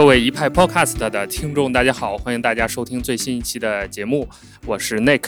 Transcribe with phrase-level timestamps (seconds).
[0.00, 4.26] 各位一派 Podcast 的听众，大家好，欢迎大家收听最新一期的节目，
[4.64, 5.24] 我是 Nick。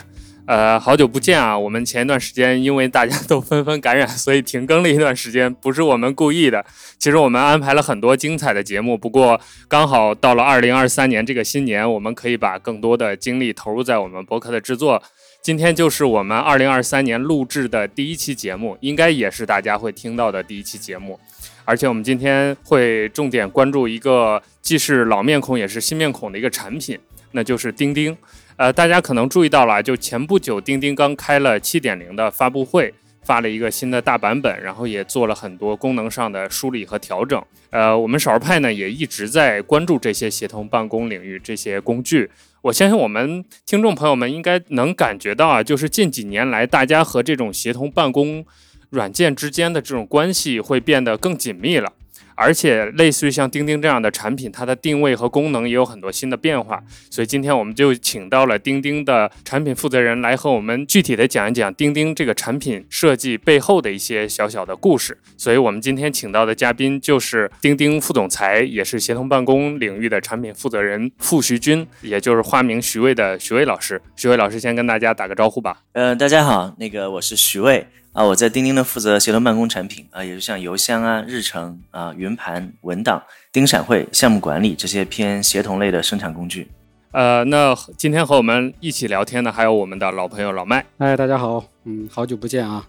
[0.47, 1.57] 呃，好久不见啊！
[1.57, 6.65] 我们前一段时间因为大家都纷纷感染，所以停更了一段时间，不是我们故意的。
[6.99, 9.39] 其实我们安排了很多精彩的节目，不过
[9.69, 15.03] 刚好到了二零二三年这个新年，我们可以把更多的精力投入在我们博客的制作。
[15.43, 21.21] 今天就是我们二零二三年录制的第一期节目，应该也是大家会听到的第一期节目。
[21.65, 26.99] 而且我们今天会重点关注一个既是老面孔也是新面孔的一个产品，
[27.33, 28.17] 那就是钉钉。
[28.57, 32.93] 呃，大家可能注意到了，就前不久钉钉刚开了七点零的发布会，
[33.25, 37.43] 发了一个新的大版本，然后也做了很多功能上的梳理和调整。
[37.71, 42.31] 呃，我们少儿派呢也一直在关注这些协同办公领域这些工具。
[42.61, 48.45] 我相信我们听众朋友们应该能感觉到啊，就是近几年来大家和这种协同办公
[48.93, 51.93] 软件之间的这种关系会变得更紧密了。
[52.35, 56.83] 而且，类似于像钉钉这样的产品，它的定位和功能也有很多新的变化。
[57.11, 65.17] 所以今天我们就请到了钉钉的产品负责人来和我们具体的讲一讲钉钉这个产品设计背后的一些小小的故事。
[65.37, 74.01] 所以我们今天请到的嘉宾就是钉钉副总裁，也是协同办公领域的产品负责人傅徐军，也就是花名徐卫的徐卫老师。
[74.17, 75.83] 徐卫老师先跟大家打个招呼吧。
[75.93, 77.87] 嗯，大家好，那个我是徐卫。
[78.13, 86.69] 啊，我在钉钉呢负责协同办公产品啊，也是像邮箱啊、日程啊、云盘、文档、钉闪会、项目管理这些偏协同类的生产工具。
[87.13, 90.85] 呃，那今天和我们一起聊天的还有我们的老朋友老麦。
[90.99, 92.87] 哎，大家好，嗯，好久不见啊。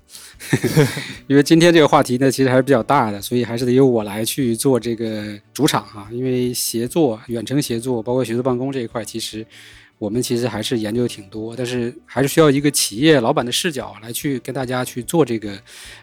[1.27, 6.09] 因为今天这个话题呢，其实还是比较大的，所以还是得由我来去做这个主场啊。
[6.11, 9.45] 因为协作、远程协作，包括协作办公这一块，其实。
[10.03, 15.57] 我们其实还是研究的挺多，但是还是需要一个企业老板的视角来去跟大家去做这个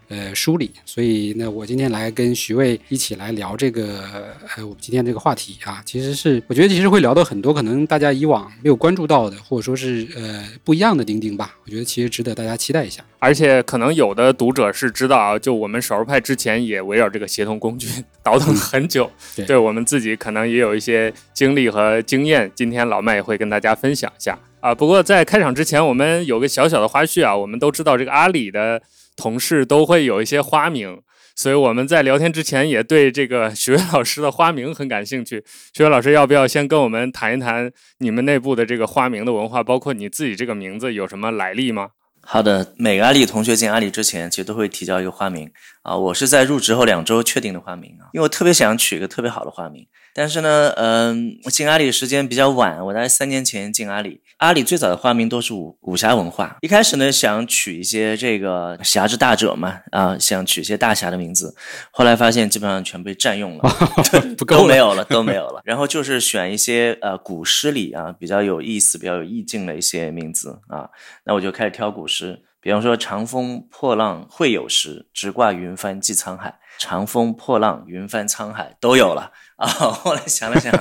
[0.08, 0.70] 呃梳理。
[0.86, 11.58] 所以呢，我今天来跟徐渭一起来聊这个呃我们今天这个话题啊，其实是我觉得其实会聊到很多可能大家以往没有关注到的，或者说是呃不一样的钉钉吧。
[11.66, 13.04] 我觉得其实值得大家期待一下。
[13.18, 17.86] 而且可能有的读者是知道啊，就我们少数派之前也围绕这个协同工具
[18.24, 19.10] 倒腾很久，
[19.46, 22.50] 对我们自己可能也有一些经历和经验。
[22.54, 24.72] 今天老麦也会跟大家分分享一下啊。
[24.72, 27.36] 不过在开场之前，我们有个小小的花絮啊。
[27.36, 28.80] 我们都知道这个阿里的
[29.16, 30.96] 同事都会有一些花名，
[31.34, 35.42] 所以我们在聊天之前也对这个徐伟老师的花名很感兴趣。
[35.74, 37.68] 徐伟老师要不要先跟我们谈一谈
[37.98, 41.88] 你们内部的这个花名的文化，包括你自己这个名字有什么来历吗？
[42.32, 45.50] 好的，每个阿里同学进阿里之前，其实都会提交一个花名
[45.82, 45.96] 啊。
[45.96, 49.84] 我是在入职后两周确定的花名啊，因为我特别想取一个特别好的花名。
[50.14, 54.20] 但是呢，嗯，我进阿里时间比较晚，我大概三年前进阿里。
[54.40, 61.54] 阿里最早的花名都是武武侠文化，一开始呢想取一些这个侠之大者嘛，啊，想取一些大侠的名字，
[61.90, 63.62] 后来发现基本上全被占用了，
[64.38, 65.60] 不都没有了，都没有了。
[65.62, 70.88] 然后就是选一些呃古诗里啊比较有意思、比较有意境的一些名字啊，
[71.24, 76.58] 那我就开始挑古诗，比方说“长风破浪会有时，直挂云帆济沧海”。
[76.78, 79.32] 长风破浪，云翻沧海，都有了。
[79.56, 79.68] 啊！
[79.68, 80.72] 后来想了想，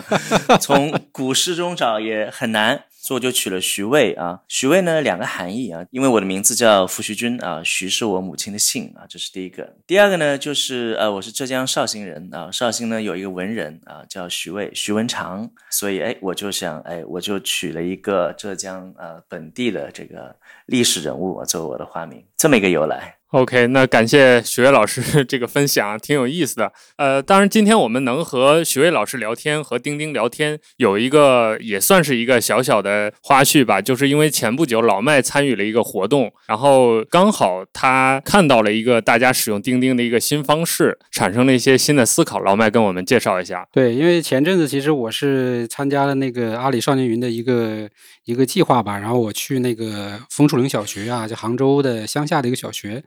[0.62, 4.42] 从古诗中找也很难，所以我就取了徐渭啊。
[4.48, 9.78] 徐渭呢，两个含义啊，因为我的名字叫傅徐军啊，徐是我母亲的姓啊，这是第一个。
[9.88, 20.36] 第二个呢，就是呃，我是浙江绍兴人啊，绍兴呢有一个文人啊，叫徐渭，徐文长，所以哎，我就想哎，我就取了一个浙江呃本地的这个
[20.68, 23.19] 历史人物啊作为我的花名，这么一个由来。
[23.32, 26.72] OK，那感谢许巍老师 这个分享，挺有意思的。
[26.98, 42.40] 呃，当然，今天我们能和许巍老师聊天，和钉钉聊天，有一个也算是一个小小的花絮吧，就是因为前不久老麦参与了一个活动，然后刚好他看到了一个大家使用钉钉的一个新方式，产生了一些新的思考。
[42.40, 43.68] 老麦跟我们介绍一下。
[43.72, 47.88] 对，因为前阵子其实我是参加了那个阿里少年云的一个
[48.30, 53.04] 一个计划吧，然后我去那个枫树岭小学啊，就杭州的乡下的一个小学。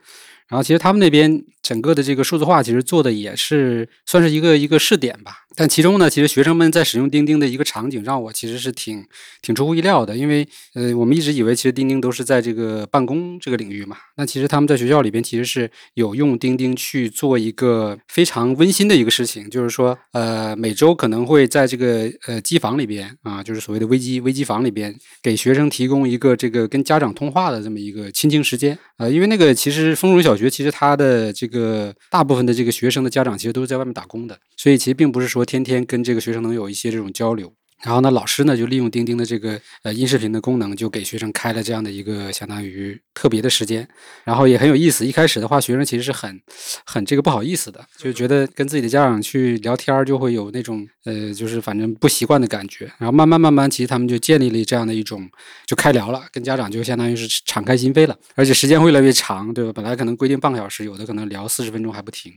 [0.52, 5.38] 然后其实他们那边整个的这个数字化其实做的也是算是一个一个试点吧。
[5.54, 9.04] 但其中呢，其实学生们在使用钉钉的一个场景让我其实是挺
[9.42, 13.96] 挺出乎意料的，因为呃我们一直以为其实钉钉都是在这个办公这个领域嘛。
[14.16, 28.78] 那其实他们在学校里边其实是有用钉钉去做一个非常温馨的一个事情，就是说呃每周可能会在这个呃机房里边啊，就是所谓的危机危机房里边给学生提供一个这个跟家长通话的这么一个亲情时间。
[28.96, 37.52] 呃，因为那个其实丰荣小学觉得其实他的这个大部分的这个学生的家长其实都是在外面打工的，所以其实并不是说天天跟这个学生能有一些这种交流。
[37.82, 43.86] 然后呢，老师呢就利用钉钉的这个呃音视频的功能，就给学生开了这样的一个相当于特别的时间，
[44.24, 45.04] 然后也很有意思。
[45.04, 46.40] 一开始的话，学生其实是很
[46.86, 52.84] 很这个不好意思的，就觉得跟自己的家长去聊天就会有那种呃就是反正不习惯的感觉。
[52.98, 55.28] 然后慢慢慢慢，其实他们就建立了这样的一种
[55.66, 59.72] 就开聊了，跟家长就相当于是敞开心扉了，而且时间会越来越长，对吧？
[59.72, 62.32] 本来可能规定半个小时，有的可能聊四十分钟还不停。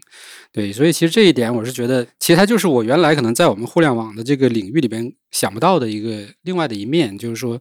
[0.51, 5.13] 对，所以其实这一点我是觉得，其实它就是我原来可能在我们互联网的这个领域里边。
[5.35, 7.59] 想不到的一个另外的一面，就是说，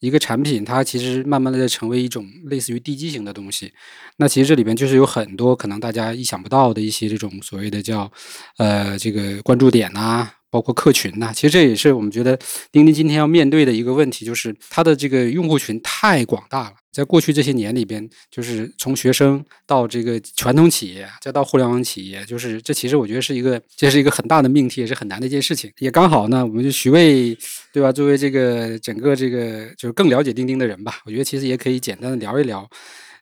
[0.00, 3.72] 一个产品它其实慢慢的在成为一种类似于地基型的东西。
[4.16, 8.10] 那其实这里边就是有很多可能大家意想不到的一些这种所谓的叫，
[8.58, 10.41] 呃，这个关注点呐。
[10.52, 12.38] 包括客群呐，其实这也是我们觉得
[12.70, 16.74] 钉钉今天要面对的一个问题，就是它的这个用户群太广大了。
[16.92, 25.72] 在过去这些年里边，就是从学生到这个传统企业，再到互联网企业，就是这其实我觉得是一个，这是一个很大的命题，也是很难的一件事情。
[25.78, 27.34] 也刚好呢，我们就徐渭，
[27.72, 27.90] 对吧？
[27.90, 32.68] 作为这个整个这个就是更了解钉钉的人吧，我觉得其实也可以简单的聊一聊。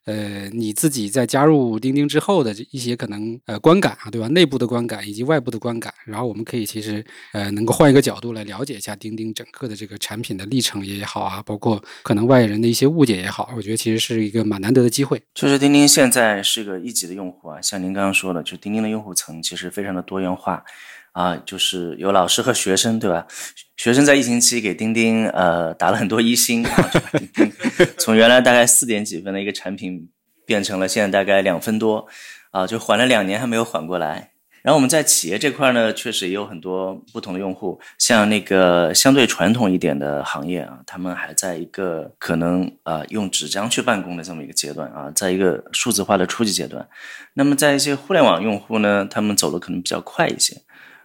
[0.07, 4.27] 呃，你自己在加入钉钉之后的一些可能呃观感啊，对吧？
[4.29, 15.23] 内部的观感以及外部的观感，然后我们可以其实呃能够换一个角度来了解一下钉钉整个的这个产品的历程也好啊，包括可能外人的一些误解也好，我觉得其实是一个蛮难得的机会。
[15.35, 20.65] 就是钉钉现在是个一级的用户啊，像您刚刚说的，就钉钉的用户层其实非常的多元化。
[21.13, 23.27] 啊，就是有老师和学生，对吧？
[23.77, 26.65] 学生在疫情期给钉钉呃打了很多一星，
[27.99, 30.09] 从原来大概四点几分的一个产品，
[30.45, 32.07] 变成了现在大概两分多，
[32.51, 34.33] 啊，就缓了两年还没有缓过来。
[34.63, 46.87] 然后我们在企业这块呢，确实也有很多不同的用户，像那个相对传统一点的行业啊，他们还在一个可能啊用纸张去办公的这么一个阶段啊，在一个数字化的初级阶段。
[47.33, 50.61] 那么在一些互联网用户呢，他们走的可能比较快一些。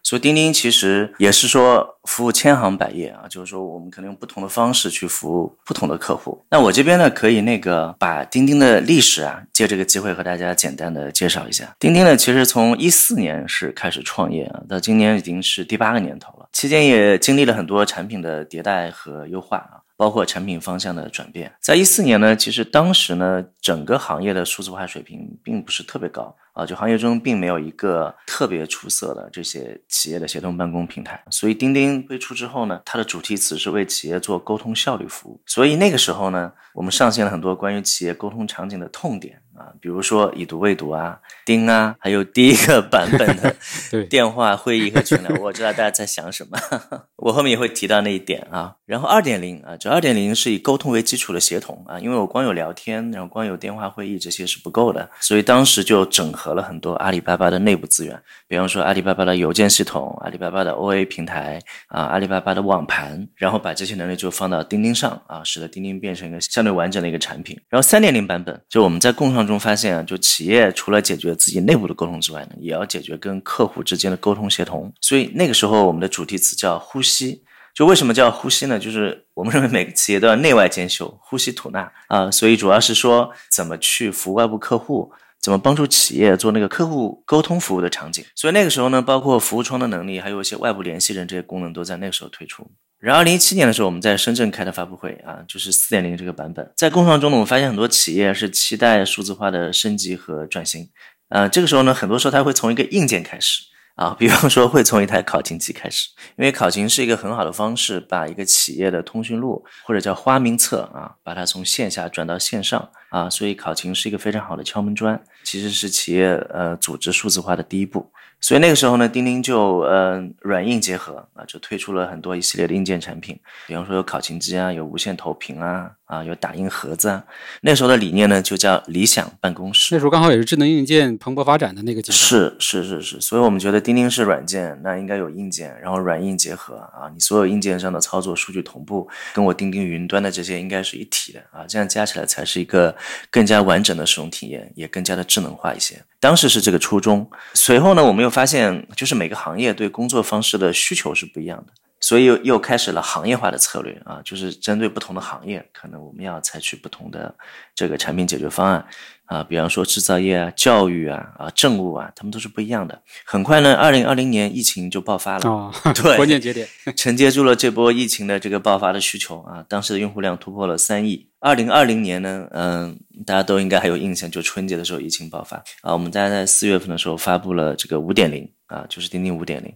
[0.06, 6.40] 所以钉钉其实也是说服务千行百业啊，就是说我们可能用不同的方式去服务不同的客户。
[6.52, 11.75] 那我这边呢，可以那个把钉钉的历史啊，借这个机会和大家简单的介绍一下。
[11.80, 19.81] 钉钉呢，其实从一四年是开始创业啊，到今年已经是第八个年头了，期间也经历了很多产品的迭代和优化啊。
[19.98, 31.24] 包括产品方向的转变，在一四年呢，其实当时呢，整个行业的数字化水平并不是特别高啊，就行业中并没有一个特别出色的这些企业的协同办公平台。
[31.32, 35.40] 所以钉钉推出之后呢，它的主题词是为企业做沟通效率服务。
[35.46, 39.42] 所以那个时候呢，我们上线了很多关于企业沟通场景的痛点。
[39.57, 43.56] 啊，比如说已读未读啊，钉啊，还有第一个版本的
[44.10, 46.60] 电话会议和群聊，我知道大家在想什么，
[47.18, 48.75] 我后面也会提到那一点啊。
[48.86, 67.58] 然后二点零啊，这二点零是以沟通为基础的协同啊，因为我光有聊天，然后光有电话会议这些是不够的，所以当时就整合了很多阿里巴巴的内部资源，比方说阿里巴巴的邮件系统、阿里巴巴的 OA 平台啊、阿里巴巴的网盘，然后把这些能力就放到钉钉上啊，使得钉钉变成一个相对完整的一个产品。
[67.69, 69.45] 然后三点零版本就我们在共创。
[69.46, 74.94] 中发现啊，就企业除了解决自己内部的沟通之外呢，也要解决跟客户之间的沟通协同。
[75.02, 77.44] 所以那个时候我们的主题词叫呼吸。
[77.74, 78.80] 就为什么叫呼吸呢？
[78.80, 82.32] 就是我们认为每个企业都要内外兼修，呼吸吐纳啊。
[82.32, 85.12] 所以主要是说怎么去服务外部客户，
[85.42, 88.24] 怎么帮助企业做那个客户沟通服务的场景。
[88.34, 92.66] 所以那个时候呢，包括服务窗的能力，还有一些外部联系人这些功能，都在那个时候推出。
[93.00, 96.72] 然后，二零一七年的时候，我们在深圳开的发布会啊，就是四点零这个版本。
[96.75, 100.90] 在共创中呢，我们发现很多企业是期待数字化的升级和转型。
[101.30, 103.64] 呃，这个时候呢，很多时候它会从一个硬件开始
[103.96, 118.12] 啊，比方说会从一台考勤机开始，因为考勤是一个很好的方式，把一个企业的通讯录或者叫花名册啊，把它从线下转到线上啊，所以考勤是一个非常好的敲门砖，其实是企业呃组织数字化的第一步。
[118.46, 127.24] 所以那个时候呢，钉钉就嗯软硬结合啊，就推出了很多一系列的硬件产品，比方说有考勤机啊，有无线投屏啊，啊有打印盒子啊。
[127.62, 129.94] 那时候的理念呢，就叫理想办公室。
[129.94, 132.18] 那时候刚好也是智能硬件蓬勃发展的那个阶段。
[132.18, 142.96] 是是是是，所以我们觉得钉钉是软件，那应该有硬件，然后软硬结合啊，你所有硬件上的操作数据同步，跟我钉钉云端的这些应该是一体的啊，这样加起来才是一个
[143.30, 146.02] 更加完整的使用体验，也更加的智能化一些。
[146.20, 151.74] 当时是这个初衷，随后呢，我们又发现，就是每个行业对工作方式的需求是不一样的，
[152.06, 157.34] 所以又又开始了行业化的策略啊，就是针对不同的行业，可能我们要采取不同的
[157.74, 158.86] 这个产品解决方案
[159.26, 163.02] 啊，比方说制造业啊、教育啊、啊政务啊，他们都是不一样的。
[163.26, 171.28] 很快呢，二零二零年疫情就爆发了，对，关键节点 承接住了这波疫情的这个爆发的需求啊，当时的用户量突破了三亿。
[171.40, 172.96] 二零二零年呢，嗯，
[173.26, 179.74] 大家都应该还有印象，就春节的时候疫情爆发啊，我们大家在四月份的时候发布了这个五点零啊，就是钉钉五点零，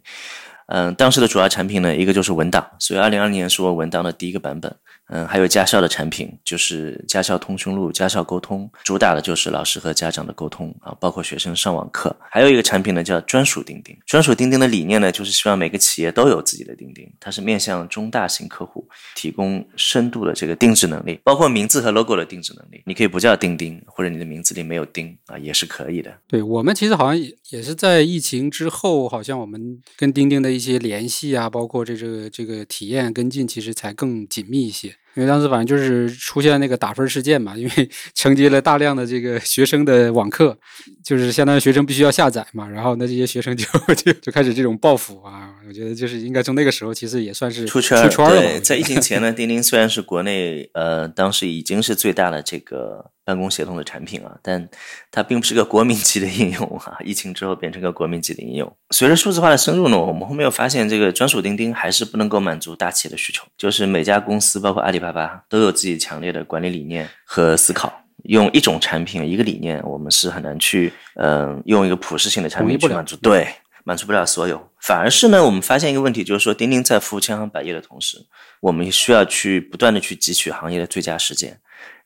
[0.71, 4.75] 嗯，当时的主要产品呢，一个就是文档，所以二零二零年是我文档的第一个版本。
[5.09, 12.15] 嗯，还有家校的产品，就是家校通讯录、家校沟通，主打的就是老师和家长的沟通啊，包括学生上网课。
[12.29, 13.97] 还有一个产品呢，叫专属钉钉。
[14.05, 22.83] 专属钉钉的理念呢，就是希望每个企业都有自己的钉钉，它是面向中大型客户提供深度的这个定制能力，包括名字和 logo 的定制能力。
[22.85, 26.15] 你可以不叫钉钉，或者你的名字里没有钉啊，也是可以的。
[26.27, 34.95] 对我们其实好像也也是在疫情之后，好像我们跟钉钉的一些联系啊，包括这个这个体验跟进，其实才更紧密一些。
[35.15, 40.57] 因为当时反正就是出现那个打分事件嘛，因为 承接了大量的这个学生的网课，
[41.03, 45.53] 就是相当于学生必须要下载嘛，然后那这些学生就就就开始这种报复啊。
[45.67, 48.09] 我觉得就是应该从那个时候，其实也算是出圈了。
[48.29, 54.67] 对，在疫情前呢，钉钉虽然是国内呃当时已经是最大的这个办公协同的产品啊，但
[55.11, 56.97] 它并不是个国民级的应用啊。
[57.05, 58.75] 疫情之后变成个国民级的应用。
[58.89, 67.93] 随着数字化的深入呢，我们后面又发现这个专属钉钉还是不能够满足大企业的需求，就是每家公司包括阿里巴巴都有自己强烈的管理理念和思考。
[68.23, 73.15] 用一种产品一个理念，我们是很难去嗯用一个普适性的产品去满足。
[73.17, 73.47] 对。
[73.85, 78.17] 满足不了所有，反而是呢，我们发现一个问题，就是说，钉钉在服务千行百业的同时，
[78.59, 81.59] 我们需要去不断的去汲取行业的最佳实践，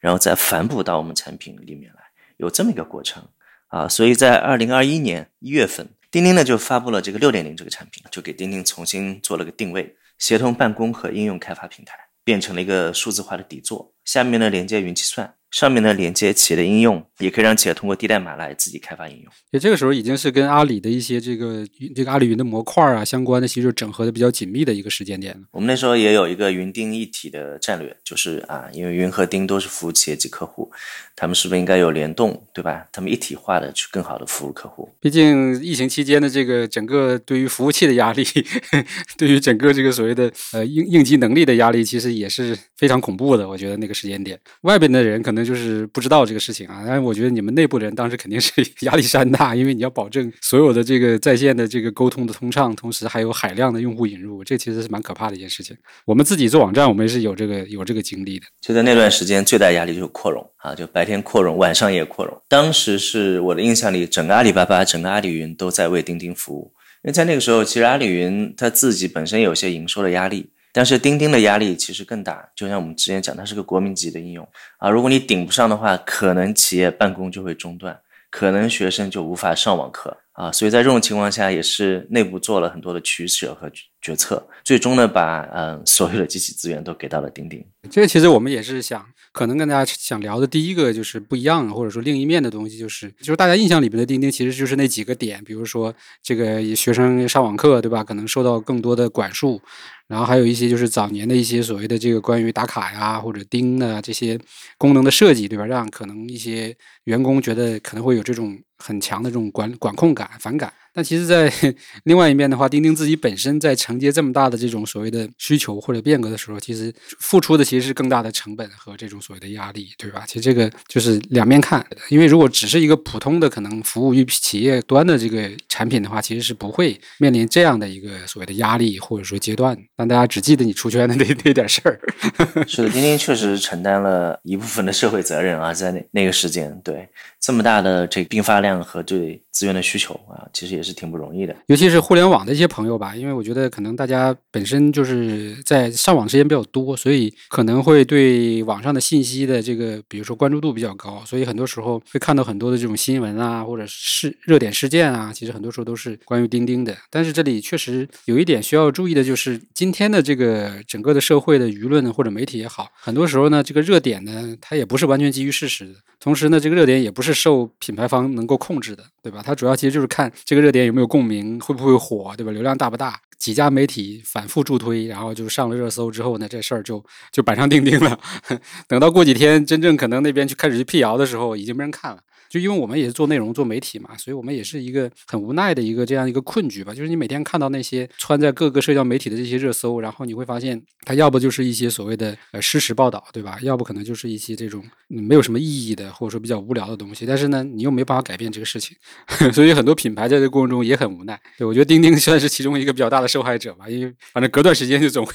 [0.04, 2.02] 然后再反哺到我们产品里面来，
[2.36, 3.24] 有这么一个过程
[3.68, 3.88] 啊。
[3.88, 15.34] 所以在二零二一年一月份，钉钉呢就发布了这个六点零这个产品，就给钉钉重新做了个定位，协同办公和应用开发平台，变成了一个数字化的底座，下面呢连接云计算。
[15.54, 19.32] 上面呢连接企业的应用，也可以让企业通过低代码来自己开发应用。
[19.52, 21.64] 也这个时候已经是跟阿里的一些这个
[21.96, 25.42] 这个阿里云的模块啊相关的，其实整合的比较紧密的一个时间点了。
[25.52, 30.72] 我们那时候也有一个云钉一体的战略，就是啊，因为云和钉都是服务企业级客户，
[31.16, 32.88] 他们是不是应该有联动，对吧？
[32.92, 34.90] 他们一体化的去更好的服务客户。
[35.00, 38.26] 毕竟疫情期间的这个整个对于服务器的压力，
[39.20, 43.48] 对于整个这个所谓的呃应应急能力的压力，其实也是非常恐怖的。
[43.48, 45.43] 我觉得那个时间点，外边的人可能。
[45.44, 48.52] 就是不知道这个事情啊，但是我觉得你们内部的人当时肯定是
[48.86, 55.76] 压力山大，因为你要保证所有的这个在线的这个沟通的通畅，同时还有海量的用户引入，这其实是蛮可怕的一件事情。
[56.06, 58.46] 我们自己做网站，我们也是有这个有这个经历的。
[58.62, 62.42] 就在那段时间，最大压力就是扩容啊，就白天扩容，晚上也扩容。
[62.48, 66.74] 当时是我的印象里，整个阿里巴巴、整个阿里云都在为钉钉服务，
[67.04, 70.52] 因为在那个时候，其实阿里云它自己本身有些营收的压力。
[70.74, 74.46] 但是钉钉的压力其实更大，就像我们之前讲，它是个国民级的应用
[74.80, 77.98] 啊，如果你顶不上的话，可能企业办公就会中断，
[78.32, 87.64] 可能学生就无法上网课啊，所以在这种情况下，也是内部做了很多的取舍和决策，最终呢，把嗯所有的机器资源都给到了钉钉。
[87.92, 98.04] 这个其实我们也是想，可能跟大家想聊的第一个就是不一样，或者说另一面的东西，就是就是大家印象里面的钉钉，其实就是那几个点，比如说这个学生上网课，对吧？
[98.04, 99.62] 可能受到更多的管束。
[100.08, 104.40] 然后还有一些就是早年的一些所谓的这个关于打卡呀或者钉的这些
[104.78, 105.66] 功能的设计，对吧？
[105.66, 110.72] 让可能一些员工觉得可能会有这种很强的这种管管控感、反感。
[110.96, 111.52] 但其实，在
[112.06, 120.24] 另外一面的话，钉钉自己本身在承接这么大的这种所谓的需求或者变革的时候，其实付出的其实是更大的成本和这种所谓的压力，对吧？
[120.28, 121.84] 其实这个就是两面看。
[122.10, 129.76] 因为如果只是一个普通的可能服务于企业端的这个产品的话，其实是不会面临这样的一个所谓的压力或者说阶段。
[129.98, 132.00] 但大家只记得你出圈的那那点事儿。
[132.68, 137.10] 是的，钉钉确实承担了一部分的社会责任啊，在那那个时间，对
[137.40, 140.84] 这么大的这个并发量和对资源的需求啊，其实也。
[140.84, 156.94] 是挺不容易的，尤其是互联网的一些朋友吧，因为我觉得可能大家本身就是在上网时间比较多，所以可能会对网上的信息的这个，比如说关注度比较高，所以很多时候会看到很多的这种新闻啊，或者是热点事件啊，其实很多时候都是关于钉钉的。
[157.10, 169.44] 但是这里确实有一点需要注意的，就是今天的这个整个的社会的舆论或者媒体也好，很多时候呢，这个热点呢，它也不是完全基于事实的，同时呢，这个热点也不是受品牌方能够控制的，对吧？
[169.46, 170.72] 它主要其实就是看这个热。
[170.72, 172.52] 点有没有共鸣，会不会火，对吧？
[172.54, 173.20] 流量大不大？
[173.38, 178.18] 几家媒体反复助推，然后就上了热搜之后呢，这事儿就就板上钉钉了。
[178.88, 182.20] 等到过几天，真正可能那边去开始去辟谣的时候，已经没人看了。
[182.54, 186.94] 就因为我们也是做内容、做媒体嘛，所以我们也是一个很无奈的一个这样一个困局吧。
[186.94, 193.58] 就是你每天看到那些穿在各个社交媒体的这些热搜，然后你会发现，它要不就是一些所谓的呃事实报道，对吧？
[193.64, 197.26] 要不可能就是一些这种没有什么意义的，或者说比较无聊的东西。
[197.26, 198.96] 但是呢，你又没办法改变这个事情，
[199.52, 201.42] 所以很多品牌在这过程中也很无奈。
[201.58, 205.34] 对我觉得钉钉算是其中一个比较大的受害者吧，因为反正隔段时间就总会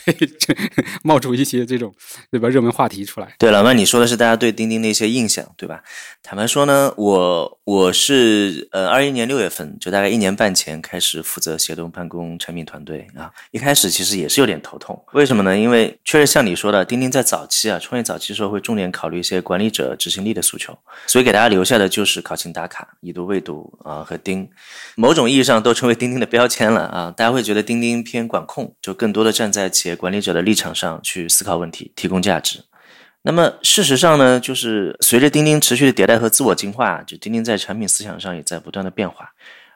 [1.02, 1.92] 冒出一些这种
[2.30, 3.34] 对吧热门话题出来。
[3.40, 5.82] 对，老万，你说的是大家对钉钉的一些印象，对吧？
[6.22, 7.07] 坦白说呢，我。
[7.08, 13.32] 我我是呃二一年六月份，就大概一年半前开始负责协同办公产品团队啊。
[13.50, 15.56] 一开始其实也是有点头痛，为什么呢？
[15.56, 24.50] 因为确实像你说的，钉钉在早期啊，创业早期的时候会重点考虑一些管理者执行力的诉求，所以给大家留下的就是考勤打卡、已读未读啊和钉，
[24.94, 27.14] 某种意义上都成为钉钉的标签了啊。
[27.16, 32.64] 大家会觉得钉钉偏管控，就更多的站在企业管理者的立场上去思考问题，提供价值。
[33.22, 39.30] 那么事实上呢，就是随着钉钉持续的迭代和自我进化，就钉钉在产品思想上也在不断的变化，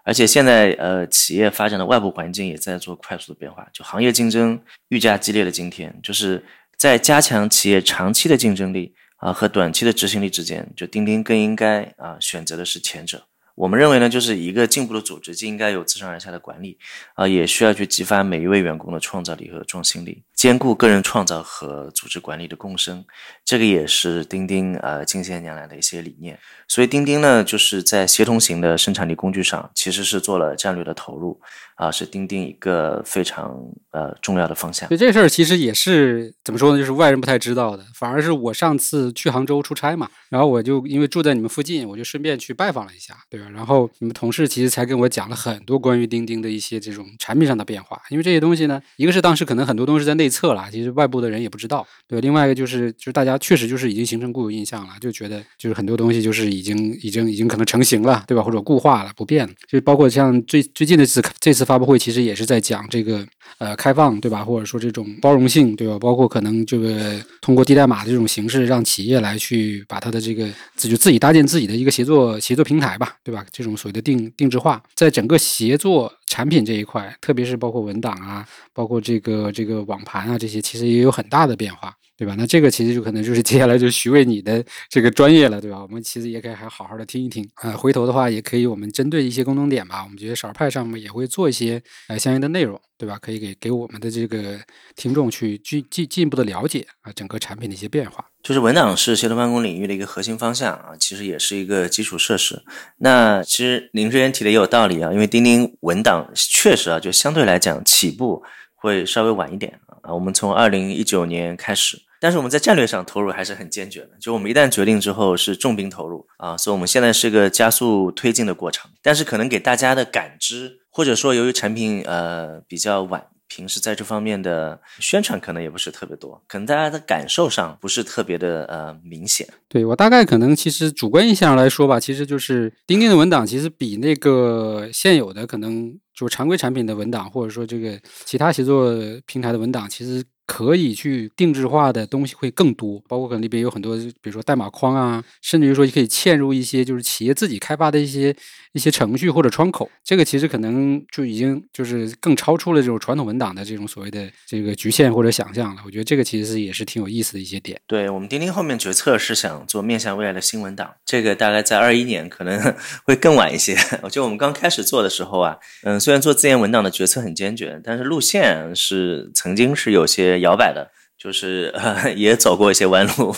[0.04, 4.58] 而且现在呃企业发展的外部环境也在做快速的变化，就行业竞争
[4.88, 6.42] 愈加激烈的今天，就是
[6.76, 13.25] 在加强企业长期的竞争力啊和短期的执行力之间，就钉钉更应该啊选择的是前者。
[13.54, 16.78] 我们认为呢，就是一个进步的组织，既应该有自上而下的管理，
[17.14, 23.04] 啊，也需要去激发每一位员工的创造力和创新力，兼顾个人创造和组织管理的共生。
[23.44, 26.37] 这个也是钉钉呃近些年来的一些理念。
[26.66, 31.40] 所以钉钉呢，就是在协同型的生产力工具上，其实是做了战略的投入，
[31.76, 33.54] 啊，是钉钉一个非常
[33.92, 34.88] 呃重要的方向。
[34.88, 36.78] 所以这事儿，其实也是怎么说呢？
[36.78, 43.46] 就是外人不太知道的，反而是我上次去杭州出差嘛，然后我就因为住在你们附近，我就顺便去拜访了一下，对吧？
[43.50, 58.42] 然后你们同事其实才跟我讲了很多关于钉钉的一些这种产品上的变化，因为这些东西呢，一个是当时可能很多东西在内测了，其实外部的人也不知道，对另外一个就是就是大家确实就是已经形成固有印象了，就觉得就是很多东西就是已经已经已经可能成型了，对吧？
[58.42, 63.26] 或者固化了不变了，就包括像最最近的次这次发布会，其实也是在讲这个
[63.58, 64.42] 呃开放，对吧？
[64.42, 65.98] 或者说这种包容性，对吧？
[65.98, 73.44] 包括可能这个通过低代码的这种形式，让企业来去把它的这个自就自己搭建自己的一个协作协作平台吧，对吧？
[73.52, 81.94] 这种所谓的定定制化，在整个协作产品这一块，特别是包括文档啊，包括这个这个网盘啊这些，其实也有很大的变化。
[82.16, 82.35] 对吧？
[82.38, 85.81] 那这个其实就可能就是接下来就徐渭你的这个专业了，对吧？
[85.81, 87.72] 我们其实也可以还好好的听一听啊。
[87.72, 93.18] 回头的话，也可以我们针对一些共同点吧，我们觉得少儿派上面也会做一些呃相应的内容，对吧？
[93.20, 94.61] 可以给给我们的这个
[94.94, 98.25] 听众去进进进一步的了解啊，整个产品的一些变化。
[98.42, 102.62] 就是文档是协同办公领域的一个核心方向啊，其实也是一个基础设施。
[102.98, 108.42] 那其实您之前提的也有道理啊，因为钉钉文档确实啊，就相对来讲起步
[108.75, 110.14] 会稍微晚一点啊。
[110.14, 112.02] 我们从二零一九年开始。
[112.20, 118.88] 但是我们在战略上投入还是很坚决的，就我们一旦决定之后是重兵投入啊，所以我们现在是个加速推进的过程。
[119.02, 129.46] 但是可能给大家的感知，或者说由于产品呃比较晚，平时在这方面的宣传可能也不是特别多，可能大家的感受上不是特别的呃明显。
[129.68, 140.24] 对我大概可能其实主观印象来说吧，其实就是钉钉的文档其实比那个现有的可能就是常规产品的文档，或者说这个其他协作平台的文档，其实。
[140.44, 148.36] 可以去定制化的东西会更多，包括可能里边有很多，比如说代码框啊，甚至于说你可以嵌入一些就是企业自己开发的一些
[148.72, 149.90] 一些程序或者窗口。
[150.04, 155.82] 这个其实可能就已经就是更超出了这种传统文档的这种所谓的这个局限或者想象了。
[155.87, 157.80] 我觉得这个其实是也是挺有意思的一些点。
[157.87, 163.76] 对我们钉钉后面决策是想做面向未来的新文档，这个大概在二一年可能 会更晚一些。
[164.02, 170.32] 我觉得我们刚开始做的时候啊，嗯，虽然做自研文档的决策很坚决，但是路线是曾经是有些。
[170.42, 170.90] 摇摆的，
[171.22, 171.72] 就是
[172.16, 173.32] 也走过一些弯路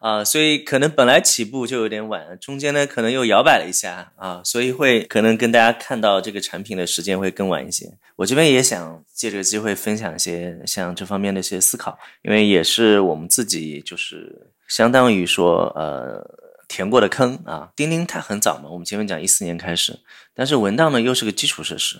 [0.00, 7.86] 啊，所以可能本来起步就有点晚，中间呢可能又摇摆了一下啊，所以会可能跟大家看到这个产品的时间会更晚一些。
[8.16, 16.22] 我这边也想借这个机会分享一些像这方面的一些思考，因为也是我们自己就是相当于说呃
[16.68, 17.70] 填过的坑啊。
[17.74, 19.98] 钉钉它很早嘛，我们前面讲一四年开始，
[20.34, 21.96] 但是文档呢又是个基础设施。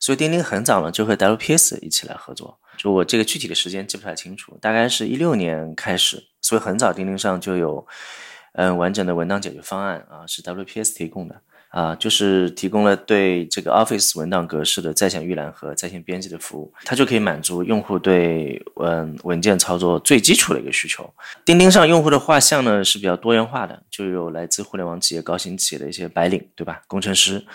[0.00, 7.86] 所以钉钉很早呢就和 WPS 一起来合作，就我这个具体的时间记不太清楚，大概是一六年开始，所以很早钉钉上就有，
[8.52, 21.10] 嗯，完整的文档解决方案啊，是 WPS 提供的啊，就是提供了对这个 Office 文档格式的在线预览和在线编辑的服务，它就可以满足用户对嗯文件操作最基础的一个需求。
[21.42, 26.82] 钉钉上用户的画像呢是比较多元化的，就有来自互联网企业、高新企业的一些白领，对吧？
[26.86, 27.46] 工程师。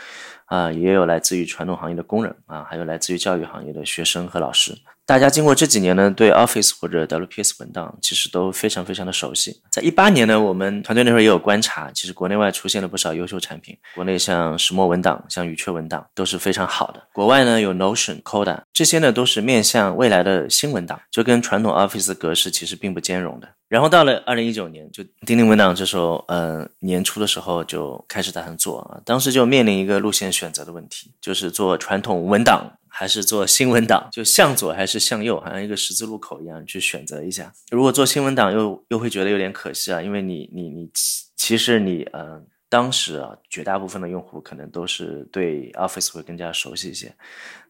[0.46, 4.76] 啊，也有来自于传统行业的工人啊，还有来自于教育行业的学生和老师。
[5.10, 9.60] 大家经过这几年呢，对 Office 或者 WPS 文档其实都非常非常的熟悉。
[9.72, 13.76] 在一八年呢，我们团队那时候也有观察，其实国内外出现了不少优秀产品。
[13.96, 17.02] 国内像石墨文档、像语雀文档都是非常好的。
[17.12, 23.50] 国外呢有 Notion、Coda 这些呢都是面向未来的新文档，就跟传统 Office 格式其实并不兼容的。
[23.70, 32.76] 然后到了二零一九年，就钉钉文档这时候，呃，年初的时候就开始打算做啊，当时就面临一个路线选择的问题，就是做传统文档。
[32.92, 37.54] 还是做新文档，就向左还是向右，好像一个十字路口一样去选择一下。
[37.70, 40.90] 如果做新文档，又又会觉得有点可惜啊，因为你你你
[41.38, 47.14] 其实你呃当时啊，绝大部分的用户可能都是对 Office 会更加熟悉一些。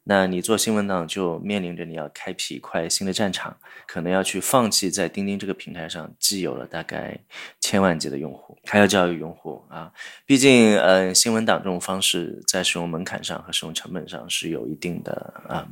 [0.10, 7.16] 那你做新文档就面临着你要开辟一块新的战场，可能要去放弃在钉钉这个平台上既有了大概
[7.62, 9.92] 千万级的用户，还要教育用户啊。
[10.26, 15.68] 毕竟，呃，新文档这种方式在使用门槛上和使用成本上是有一定的啊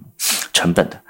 [0.53, 1.01] 成本的。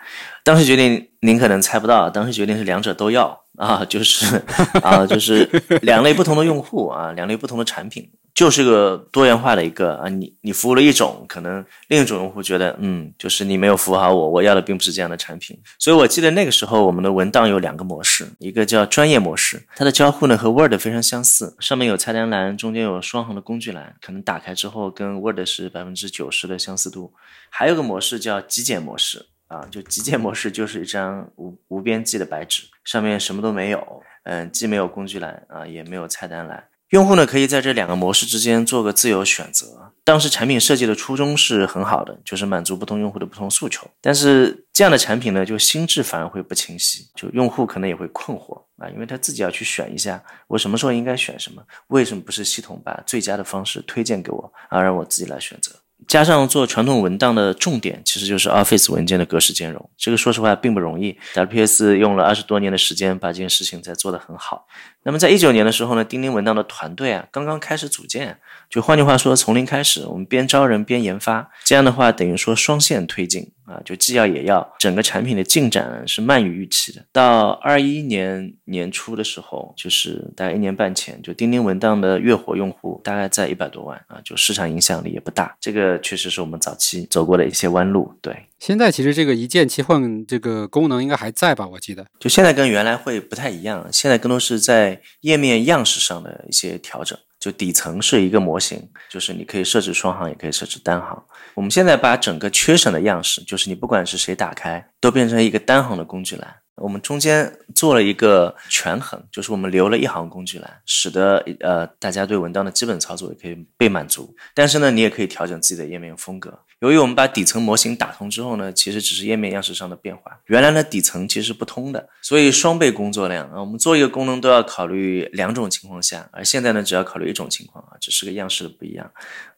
[0.45, 4.41] 当时决定，您可能猜不到，当时决定是两者都要啊，就是
[4.81, 5.43] 啊，就是
[5.81, 8.09] 两类不同的用户啊，两类不同的产品。
[8.38, 15.60] 就是个多元化的一个啊，你你服务了一种，可能另一种用户觉得，嗯，就是你没有服务好我，我要的并不是这样的产品。
[15.80, 27.12] 所以我记得那个时候我们的文档有两个模式，一个叫专业模式，它的交互呢和 Word 非常相似，上面有菜单栏，中间有双行的工具栏，可能打开之后跟 Word 是百分之九十的相似度。
[27.50, 36.63] 还有个模式叫极简模式啊，就极简模式就是一张无无边际的白纸，上面什么都没有，嗯，既没有工具栏啊，也没有菜单栏。
[36.89, 39.93] 用户呢可以在这两个模式之间做个自由选择。
[40.06, 43.86] 当时产品设计的初衷是很好的，就是满足不同用户的不同诉求。
[44.00, 51.62] 但是这样的产品呢，就心智反而会不清晰，就用户可能也会困惑啊，因为他自己要去选一下，我什么时候应该选什么？
[51.88, 55.73] 为什么不是系统把最佳的方式推荐给我，而让我自己来选择？
[56.08, 59.89] 加上做传统文档的重点，其实就是 Office 文件的格式兼容。
[59.98, 64.65] 这个说实话并不容易，WPS 用了二十多年的时间把这件事情才做得很好。
[65.04, 68.39] 那么在一九年的时候呢，钉钉文档的团队啊刚刚开始组建，
[68.70, 73.52] 就换句话说，从零开始，我们边招人边研发，这样的话等于说双线推进。
[73.67, 77.03] 啊，就既要也要，整个产品的进展是慢于预期的。
[77.12, 85.56] 到二一年年初的时候，就是大概一年半前，就钉钉文档的月活用户大概在一百多万啊，就市场影响力也不大。
[85.60, 88.17] 这个确实是我们早期走过的一些弯路。
[88.21, 91.67] 对，现在其实这个一键切换这个功能应该还在吧？
[91.67, 97.17] 我记得，就现在跟原来会不太一样，现在更多是在页面样式上的一些调整。
[97.39, 101.23] 就底层是一个模型，就是你可以设置双行，也可以设置单行。
[101.58, 106.56] 我们现在把整个缺省的样式，就是你不管是谁打开，都变成一个单行的工具栏。
[106.76, 114.36] 我们中间做了一个权衡，就是我们留了一行工具栏，使得呃大家对文档的基本操作也可以被满足。
[114.54, 116.60] 但是呢，你也可以调整自己的页面风格。
[116.79, 123.59] 由于我们把底层模型打通之后呢，其实只是页面样式上的变化，原来的底层其实是不通的，所以双倍工作量啊。
[123.59, 129.09] 我们做一个功能都要考虑两种情况下，而现在呢，只要考虑一种情况啊，只是个样式的不一样，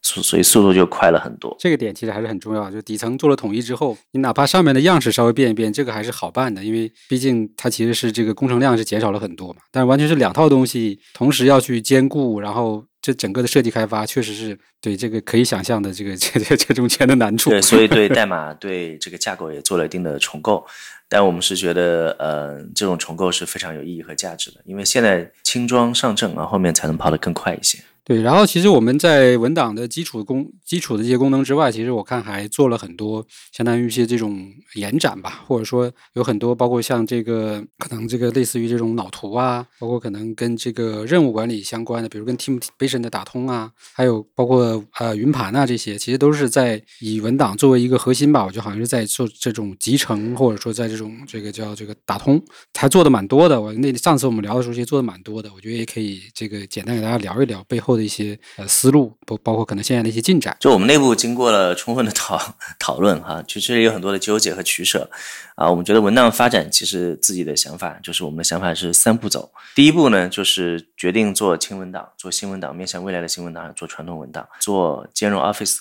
[0.01, 1.53] 所所以速度就快了很多。
[1.60, 9.60] 这个点其实还是很重要，就底层做了统一之后，你哪怕上面的样式稍微变一变，这个还是好办的，因为毕竟它其实是这个工程量是减少了很多嘛。
[9.71, 12.86] 但是完全是两套东西同时要去兼顾，然后。
[13.02, 17.50] 这整个的设计开发确实是对这个可以想象的这个这这这中间的难处。
[17.50, 20.66] 对， 所以对代码对这个架构也做了一定的重构，
[21.08, 27.80] 但我们是觉得呃这种重构是非常有意义和价值的，因为现在轻装上阵啊，后面才能跑得更快一些。
[28.10, 52.43] 对，然后其实我们在文档的基础功、基础的这些功能之外，其实我看还做了很多，相当于一些这种延展吧，或者说有很多，包括像这个可能这个类似于这种脑图啊，包括可能跟这个任务管理相关的，比如跟 Teamvision 的打通啊，还有包括呃云盘啊这些，其实都是在以文档作为一个核心吧，我就好像是在做这种集成，或者说在这种这个叫这个打通，
[52.74, 53.62] 还做的蛮多的。
[53.62, 57.99] 我那上次我们聊的时候，其实做的蛮多的，我觉得也可以这个简单给大家聊一聊背后。
[58.00, 62.42] 的一些呃思路，包包括可能现在的一些进展，就我们内部经过了充分的讨
[62.80, 65.12] 讨论哈，其实有很多的纠结和取舍
[65.56, 65.70] 啊。
[65.70, 69.52] 我们觉得文档发展其实自己的想法就是我们的想法是三步走。
[69.76, 75.78] 第一步呢，就是决定做轻文档，做新文档，面向未来的新文档，做传统文档，做兼容 Office，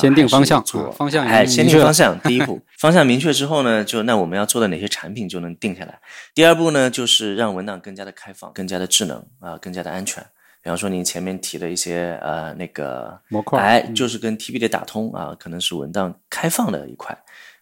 [0.00, 2.18] 先定方向，做方向，哎，先定方向。
[2.20, 6.00] 第一步，方向明确之后呢，就那我们要做的哪些产品就能定下来。
[6.34, 10.26] 第二步呢，就是让文档更加的开放，更加的智能啊，更加的安全。
[10.66, 17.16] 比方说，您前面提的一些呃那个模块，哎，就是跟 t b 的打通啊，可能是文档开放的一块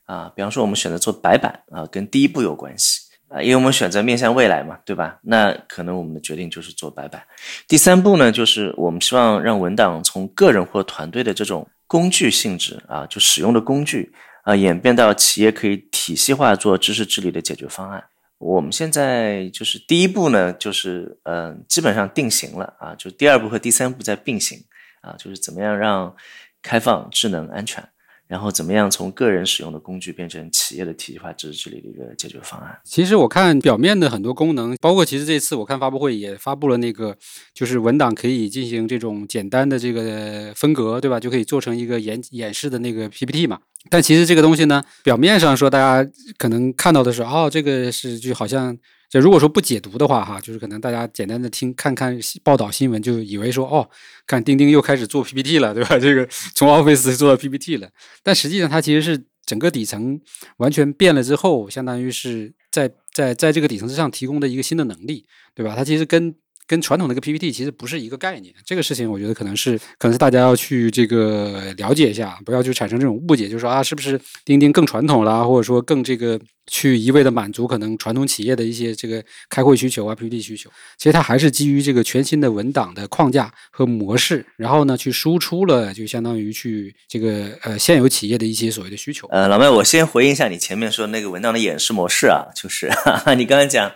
[0.07, 0.33] 啊。
[0.35, 5.19] 比方说，我们选择做白板啊，跟第一步有关系啊，因为我们选择面向未来嘛，对吧？
[5.23, 7.23] 那可能我们的决定就是做白板。
[7.69, 14.15] 第三步呢，就是我们希望让文档从个人或团队的这种工具性质啊，就使用的工具
[14.45, 18.03] 啊，演变到企业可以体系化做知识治理的解决方案。
[18.45, 24.63] 我们现在就是第一步呢，就是嗯，基本上定型了啊，就第二步和第三步在并行
[25.01, 26.15] 啊，就是怎么样让
[26.61, 27.83] 开放、智能、安全。
[28.27, 32.81] 然后怎么样从个人使用的工具变成企业的体系化知识治理的一个解决方案？
[32.85, 37.17] 其实我看表面的很多功能，包括其实这次我看发布会也发布了那个，
[37.53, 41.21] 就是文档可以进行这种简单的这个分隔，对吧？
[41.21, 43.59] 就可以做成一个演演示的那个 PPT 嘛。
[43.91, 48.75] 但其实这个东西呢，表面上说大家可能看到的是，哦，这个是就好像，
[49.11, 53.89] 就如果说不解读的话，哈，就是可能大家简单的听看看报道新闻，就以为说，哦，
[54.27, 55.97] 看钉钉又开始做 PPT 了，对吧？
[56.01, 57.89] 这个从 Office 做到 PPT 了，
[58.23, 60.21] 但实际上它其实是整个底层
[60.57, 65.75] 完全变了之后，相当于是在在在这个底层之上提供的一个新的能力，对吧？
[65.77, 66.35] 它其实跟
[66.67, 80.71] 跟传统的个 PPT 其实不是一个概念，这个事情我觉得可能是可能是大家要去这个了解一下，不要去产生这种误解，就是说啊，是不是钉钉更传统了，或者说更这个去一味的满足可能传统企业的一些这个开会需求啊、PPT 需求？
[80.97, 89.29] 其实它还是基于这个全新的文档的框架和模式，然后呢去输出了，就相当于去这个呃现有企业的一些所谓的需求。
[89.29, 93.93] 呃，老麦，我先回应一下你前面说那个文档的演示模式啊，就是哈 哈你刚才讲。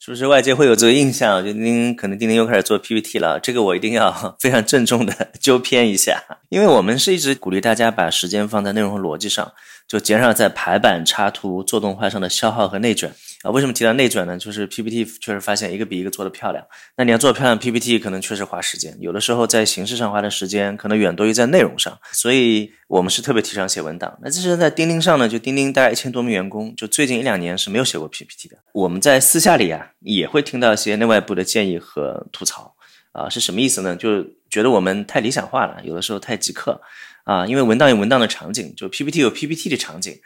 [0.00, 1.44] 是不是外界会有这个印象？
[1.44, 9.52] 就您可能今天又开始做 PPT 了，这个我一定要 非常郑重的 纠偏一下，因为我们是一直鼓励大家把时间放在内容和逻辑上，
[9.86, 13.12] 就减少在排版、插图、做动画上的消耗和内卷。
[13.42, 14.36] 啊，为什么提到内转呢？
[14.36, 16.66] 就是 PPT 确实发现一个比一个做的漂亮。
[16.96, 21.96] 那你要做漂亮 PPT，可能确实花时间，有的时候在形式上花的时间可能远多于在内容上。
[22.12, 24.18] 所以我们是特别提倡写文档。
[24.22, 28.56] 那这是在钉钉上呢，就钉钉大概一千多名员工，就最近一两年是没有写过 PPT 的。
[28.72, 32.74] 我们在私下里啊，也会听到一些内外部的建议和吐槽。
[33.12, 33.96] 啊，是什么意思呢？
[33.96, 36.80] 就觉得我们太理想化了，有的时候太极客。
[37.24, 40.18] 啊，因为文档有文档的场景，就 PPT 有 PPT 的场景。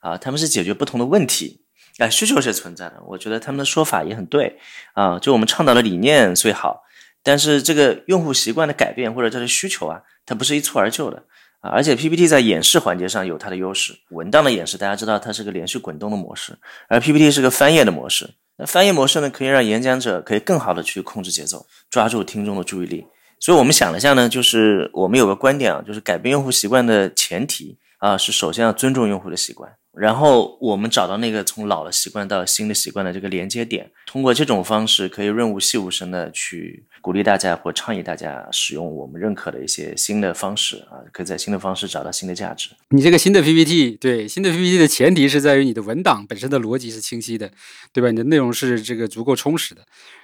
[0.00, 1.60] 啊，他们是解决不同的问题。
[1.98, 4.58] 哎，需求是存在的，我觉得他们的说法也很对
[4.94, 5.18] 啊。
[5.18, 6.82] 就我们倡导的理念最好，
[7.22, 11.24] 但是这个用户习惯的改变或者它的需求啊，它不是一蹴而就的
[11.60, 11.70] 啊。
[11.70, 16.56] 而且 PPT 在演示环节上有它的优势，文档的演示大家知道它是个连续滚动的模式，
[16.88, 18.30] 而 PPT 是个翻页的模式。
[18.56, 23.06] 那翻页模式呢，可以让演讲者可以更好的去控制节奏，抓住听众的注意力。
[23.38, 29.72] 所以我们想了一下呢，就是我们有个观点啊，就是改变用户习惯的前提啊，是首先要尊重用户的习惯。
[29.92, 42.70] 然后我们找到那个从老的习惯到新的习惯的这个连接点，通过这种方式可以润物细无声的去鼓励大家或倡议大家使用我们认可的一些新的方式啊，可以在新的方式找到新的价值。
[42.90, 47.50] 你这个新的 PPT，对新的 PPT 的前提是在于你的文档本身的逻辑是清晰的，
[47.92, 48.10] 对吧？
[48.10, 49.82] 你的内容是这个足够充实的。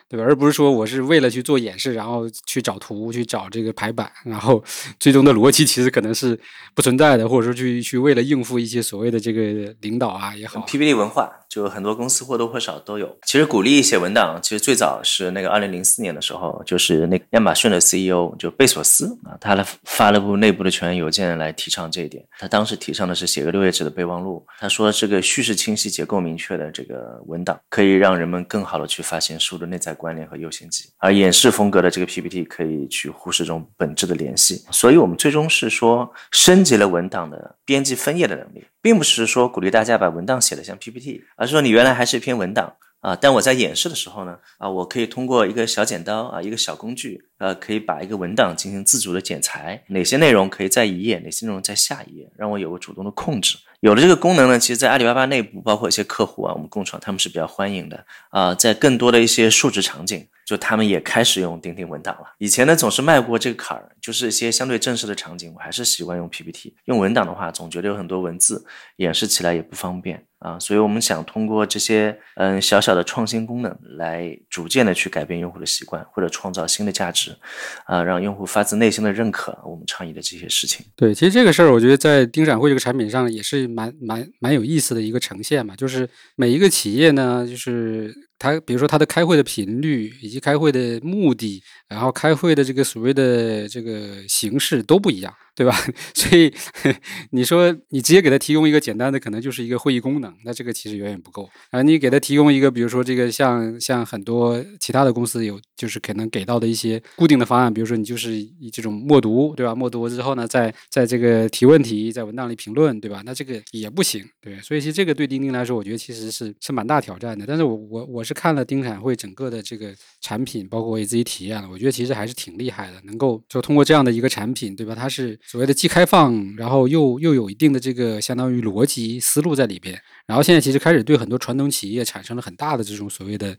[0.08, 0.24] 对吧？
[0.24, 4.62] 而不是说我是为了去做演示，然后去找图、去找这个排版，然后
[5.00, 6.38] 最终的逻辑其实可能是
[6.76, 13.18] 不存在的，或者说去去为了应付一些所谓的这个领导啊也好，PPT 文化就很多公司或多或少都有。
[13.26, 22.22] 其实鼓励写文档，其实最早是那个二零零四年的时候，就是那亚马逊的 CEO 就贝索斯啊，他来发了部内部的全员邮件来提倡这一点。
[22.38, 24.46] 他当时提倡的是写个六页纸的备忘录。
[24.58, 29.96] 他说这个叙事清晰、结构明确的这个文档，可以让人们更好的去发现书的内在。
[29.96, 53.56] 关联和优先级，而演示风格的这个 PPT 可以去忽视这种本质的联系，所以我们最终是说升级了文档的编辑分页的能力，并不是说鼓励大家把文档写的像 PPT，而是说你原来还是一篇文档啊，但我在演示的时候呢，啊，我可以通过一个小剪刀啊，一个小工具，呃，可以把一个文档进行自主的剪裁，哪些内容可以在一页，哪些内容在下一页，让我有个主动的控制。
[53.80, 58.54] 有了这个功能呢，其实，在阿里巴巴内部，包括一些客户啊，我们共创，他们是比较欢迎的啊。
[58.54, 62.34] 在更多的一些数值场景，就他们也开始用钉钉文档了。
[62.38, 66.74] 以前呢，总是迈过这个坎儿，就是一些相对正式的场景，我还是习惯用 PPT。
[66.86, 68.64] 用文档的话，总觉得有很多文字，
[68.96, 70.58] 演示起来也不方便啊。
[70.58, 77.36] 所以我们想通过这些嗯小小的创新功能，来逐渐的去改变用户的习惯，或者创造新的价值，
[77.84, 80.86] 啊，让用户发自内心的认可我们倡议的这些事情。
[80.96, 83.66] 对，其实这个事儿，我觉得在钉展会这个产品上也是。
[83.76, 95.32] 蛮蛮蛮有意思的一个呈现嘛，就是每一个企业呢，就是他，比如说他的开会的频率以及开会的目的，然后开会的这个所谓的这个形式都不一样。
[95.56, 95.74] 对吧？
[96.14, 96.52] 所以
[97.32, 101.80] 你说你直接给他提供一个简单的，可能就是一个会议功能，那这个其实远远不够啊。
[101.80, 109.74] 你给他提供一个，比如说这个像像很多其他的公司有，就是可能给到的一些固定的方案，比如说你就是以这种默读，对吧？
[109.74, 113.22] 默读之后呢，在在这个提问题，在文档里评论，对吧？
[113.24, 114.60] 那这个也不行，对。
[114.60, 117.46] 所以其实这个对钉钉来说，我觉得其实是是蛮大挑战的。
[117.46, 124.94] 但是我我我是看了丁产会整个的这个产品，包括我也自己体验了，我觉得其实还是挺厉害的，能够就通过这样的一个产品，对吧？
[124.94, 125.38] 它是。
[125.48, 133.56] 所谓的既开放，然后又又有一定的这个相当于逻辑思路在里边，然后现在其实开始对很多传统企业产生了很大的这种所谓的，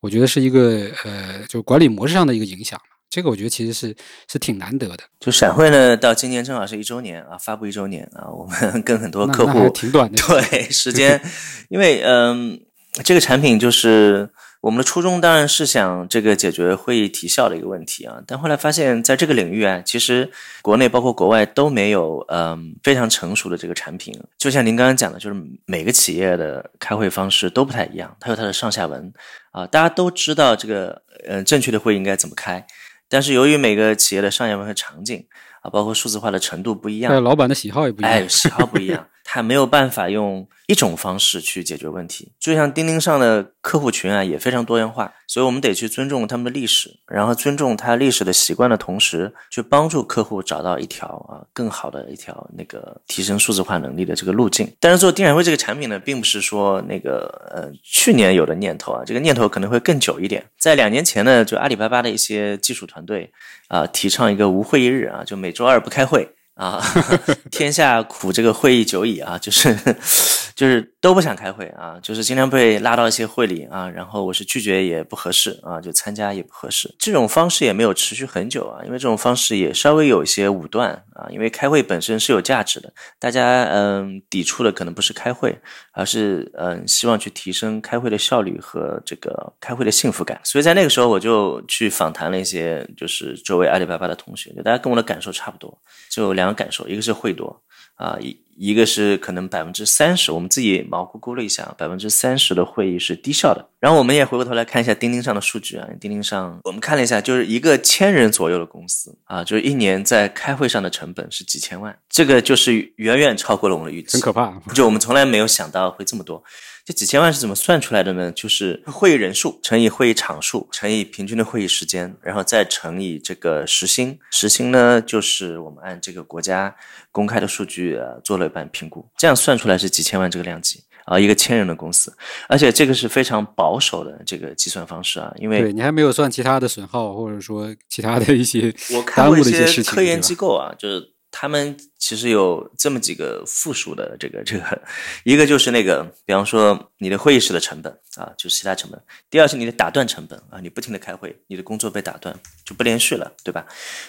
[0.00, 2.78] 我觉得是一个呃，就管理模式上的一个影响。
[3.08, 3.96] 这个我觉得其实是
[4.30, 5.02] 是挺难得的。
[5.18, 11.20] 就闪会呢，到今年正好是一周年啊，发布一周年啊，我们 跟很多客户挺短的对时间，
[11.70, 12.60] 因为嗯，
[13.02, 24.14] 这个产品就是我们的初衷当然是想这个解决会议提效的一个问题啊，但后来发现，在这个领域啊，其实国内包括国外都没有嗯非常成熟的这个产品。
[24.36, 29.10] 就像您刚刚讲的，就是每个企业的开会方式都不太一样，它有它的上下文
[29.52, 32.66] 啊，大家都知道这个呃正确的会议应该怎么开，
[33.08, 35.24] 但是由于每个企业的上下文和场景
[35.62, 39.06] 啊，包括数字化的程度不一样，老板的喜好也不一样，哎，喜好不一样。
[39.32, 54.68] 他没有办法用一种方式去解决问题，就像钉钉上的客户群啊，也非常多元化，所以我们得去尊重他们的历史，然后尊重他历史的习惯的同时，去帮助客户找到一条啊更好的一条那个提升数字化能力的这个路径。
[54.80, 60.44] 但是做定展会这个产品呢，并不是说那个呃去年有的念头啊，这个念头可能会更久一点。
[60.58, 63.30] 在两年前呢，就阿里巴巴的一些技术团队
[63.68, 66.28] 啊，提倡一个无会议日啊，就每周二不开会。
[66.60, 66.78] 啊，
[67.50, 69.74] 天下苦这个会议久矣啊，就是，
[70.54, 76.94] 就是都不想开会啊，就是经常被拉到一些会里啊，然后我是拒绝也不合适啊，就参加也不合适。
[76.98, 85.58] 这种方式也没有持续很久啊，因为这种方式也稍微有一些武断啊，因为开会本身是有价值的，大家嗯抵触的可能不是开会，
[85.92, 90.40] 而是嗯希望去提升开会的效率和这个开会的幸福感。
[90.44, 95.76] 所以在那个时候我就去访谈了一些就是周围阿里巴巴的同学，就大家跟我的感受差不多，
[96.08, 96.60] 就两个。
[96.60, 97.62] 感受，一个是会多
[97.94, 103.66] 啊，一一个是可能百分之三十，我们自己毛估估了一下，百分之三十的会议是低效的。
[103.80, 114.52] 然后我们也回过头来看一下钉钉上的数据啊，钉钉上我们看了一下，就是一个千人左右的公司啊，就是一年在开会上的成本是几千万，这个就是远远超过了我们的预期，很可怕。
[114.74, 116.44] 就我们从来没有想到会这么多。
[116.84, 118.32] 这几千万是怎么算出来的呢？
[118.32, 124.18] 就是会议人数乘以会议场数乘以平均的会议时间，然后再乘以这个时薪。
[124.30, 126.74] 时薪呢，就是我们按这个国家
[127.12, 132.12] 公开的数据呃做了一版评估，这样算出来是几千万这个量级啊，一个千人的公司，
[132.48, 141.12] 而且这个是非常保守的这个计算方式啊，因为对你还没有算其他的损耗，或者说其他的一些我看过一些科研机构啊，就是。
[141.30, 144.82] 他们其实有这么几个附属的这个这个，
[145.24, 148.98] 一个就是那个，比方说你的会议室的成本啊，就是其他成本；
[149.30, 153.64] 第二是你的打断成本啊，你不停的开会，你的工作被打断就不连续了，对吧？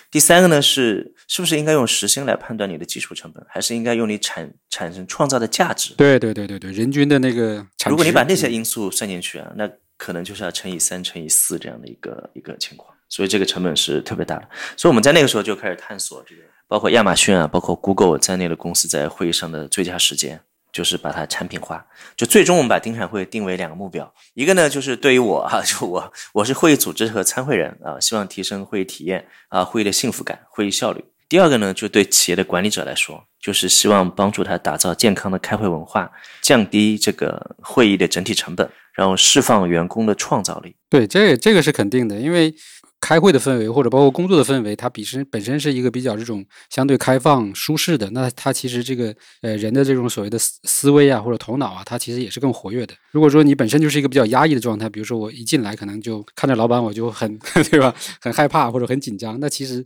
[0.09, 5.93] 第三个呢是是不是应该用时薪来判断你的基础成本，还是应该用你产产生创造的价值？
[5.95, 7.65] 对对对对对，人均的那个。
[7.85, 14.49] 如果你把那些因素算进去啊，那可能就是要乘以三、乘以四这样的一个一个情况，所以这个成本是特别大的。
[14.75, 16.41] 所以我们在那个时候就开始探索这个。
[16.71, 20.39] 包括亚马逊啊，包括 Google 在内的公司在会议上的最佳时间，
[20.71, 21.85] 就是把它产品化。
[22.15, 31.03] 就最终我们把丁产会定为两个目标，一个呢就是对于我哈， 就我我是会议组织和参会人啊，希望提升会议体验啊，会议的幸福感，会议效率。
[31.27, 36.09] 第二个呢，就对企业的管理者来说，就是希望帮助他打造健康的开会文化，
[36.41, 40.73] 降低这个会议的整体成本，然后释放员工的创造力。
[40.89, 42.55] 对，这这个是肯定的，因为。
[43.01, 48.09] 开会的氛围或者包括工作的氛围，它本身本身是一个比较这种相对开放舒适的。
[48.11, 52.93] 那它其实这个呃人的这种所谓的思思维啊或者头脑啊，它其实也是更活跃的。
[53.11, 57.37] 如果说你本身就是一个比较压抑的状态，比如说我一进来可能就看着老板我就很
[57.71, 59.83] 对吧，很害怕或者很紧张，那其实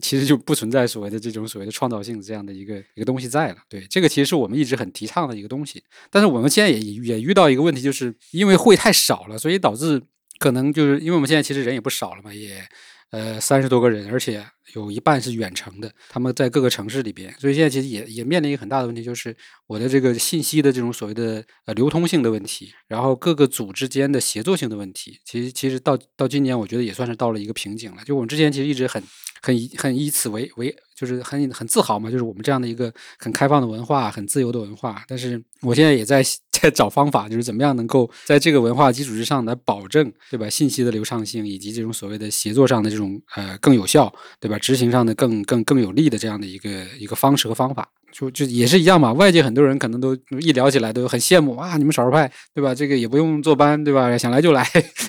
[0.00, 3.56] 其实就不存在所谓的这种所谓的创造性这样的一个一个东西在了。
[3.68, 5.82] 对，这个其实是我们一直很提倡的一个东西。
[6.10, 10.02] 但是我们现在也也遇到一个问题，就是因为会太少了，所以导致。
[10.38, 12.62] 可能就是因为我们现在其实人也不少了嘛，也
[13.10, 14.44] 呃三十多个人，而且
[14.74, 19.34] 有一半是远程的，他们在各个城市里边，所以现在其实也也面临一个很大的问题，就是
[19.66, 28.02] 我的这个信息的这种所谓的呃流通性的问题，然后各个组之间的协作性的问题，其实其实到到今年我觉得也算是到了一个瓶颈了。
[28.04, 29.02] 就我们之前其实一直很
[29.40, 35.04] 很以很以此为为，就是很很自豪嘛，就是我们这样的一个很开放的文化，很自由的文化。
[35.06, 36.22] 但是我现在也在。
[36.60, 40.48] 在找方法，就是怎么样能够在这个文化基础之上来保证，对吧？
[40.48, 44.58] 信息的流畅性以及这种所谓的协作上的这种呃更有效，对吧？
[44.58, 49.12] 执行上的更更更有利的这样的一个一个方式和方法，就就也是一样嘛。
[49.12, 52.74] 外界很多人可能都一聊起来都很羡慕啊，你们少数派，对吧？
[52.74, 54.16] 这个也不用坐班，对吧？
[54.16, 54.66] 想来就来，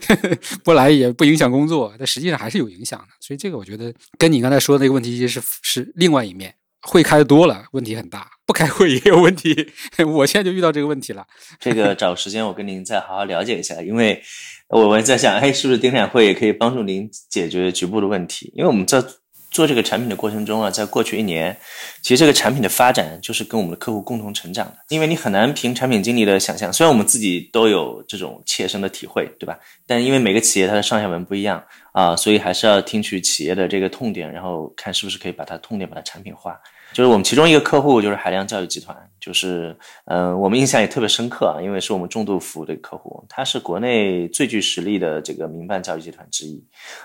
[0.64, 3.08] 不来也不影响工作，但实际上还是有影响的。
[3.20, 6.54] 所以这个我觉得跟你刚才说的那个问题是是另外一面。
[6.88, 9.70] 会开的多了，问题很大；不开会也有问题。
[10.08, 11.28] 我现在就遇到这个问题了。
[11.60, 14.24] 这个 找时间我跟您再好好了解一下，因为
[14.70, 18.52] 我我在想，哎，是不是丁产会也可以帮助您解决局部的问题？
[18.56, 19.04] 因为我们在。
[19.50, 21.58] 做这个产品的过程中啊，在过去一年，
[22.02, 24.78] 其实这个产品的发展就是跟我们的客户共同成长的。
[24.90, 29.58] 因为你很难凭产品经理的想象，虽然我们自己都有这种切身的体会，对吧？
[29.88, 31.64] 但因为每个企业它的上下文不一样
[31.94, 36.60] 啊，所以还是要听取企业的这个痛点，然后看是不是可以把它痛点把它产品化。
[36.94, 46.64] 就是我们其中一个客户就是海量教育集团，就是嗯、我们印象也特别深刻啊，因为是我们重度服务的客户，他是国内最具实力的这个民办教育集团之一。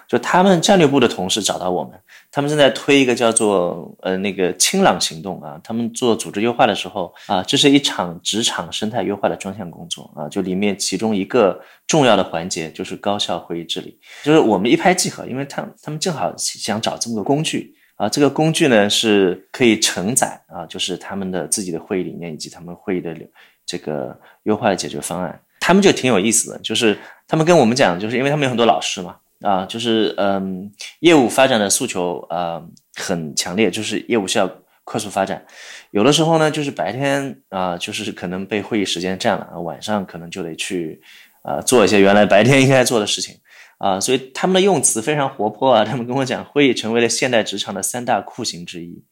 [0.09, 1.93] 就他们战略部的同事找到我们，
[2.30, 17.74] 他们正在推一个叫做呃那个清朗行动啊，他们做组织优化的时候啊，这是一场职场生态优化的专项工作啊，就里面其中一个重要的环节就是高效会议治理，就是我们一拍即合，因为他他们正好想找这么个工具。
[18.03, 23.16] 啊，这个工具呢是可以承载啊，就是他们的自己的会议理念以及他们会议的
[23.64, 25.40] 这个优化的解决方案。
[25.61, 26.98] 他们就挺有意思的，就是
[27.28, 32.61] 他们跟我们讲，就是因为他们有很多老师嘛，啊，就是嗯，业务发展的诉求啊、
[32.96, 34.50] 很强烈，就是业务需要
[34.82, 35.40] 快速发展。
[35.92, 41.00] 有的时候呢，就是白天啊、就是可能被会议时间占了，晚上可能就得去
[41.42, 43.36] 啊、做一些原来白天应该做的事情。
[43.83, 45.85] 啊，所以他们的用词非常活泼啊。
[45.85, 49.03] 他们跟我讲，会议成为了现代职场的三大酷刑之一，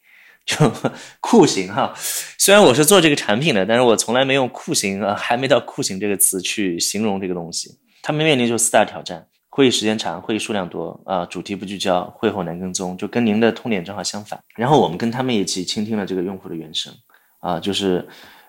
[0.46, 0.72] 就
[1.18, 1.92] 酷刑哈。
[2.38, 7.80] 虽然我是做这个产品的，但是我从来没用酷刑啊，还没到酷刑这个词去形容这个东西。
[8.00, 14.38] 他们面临就四大挑战：会议时间长，会议数量多啊，主题不聚焦，会后难跟踪，就跟您的痛点正好相反。
[14.54, 16.94] 然后我们跟他们一起倾听了这个用户的原声
[17.40, 18.06] 啊，就是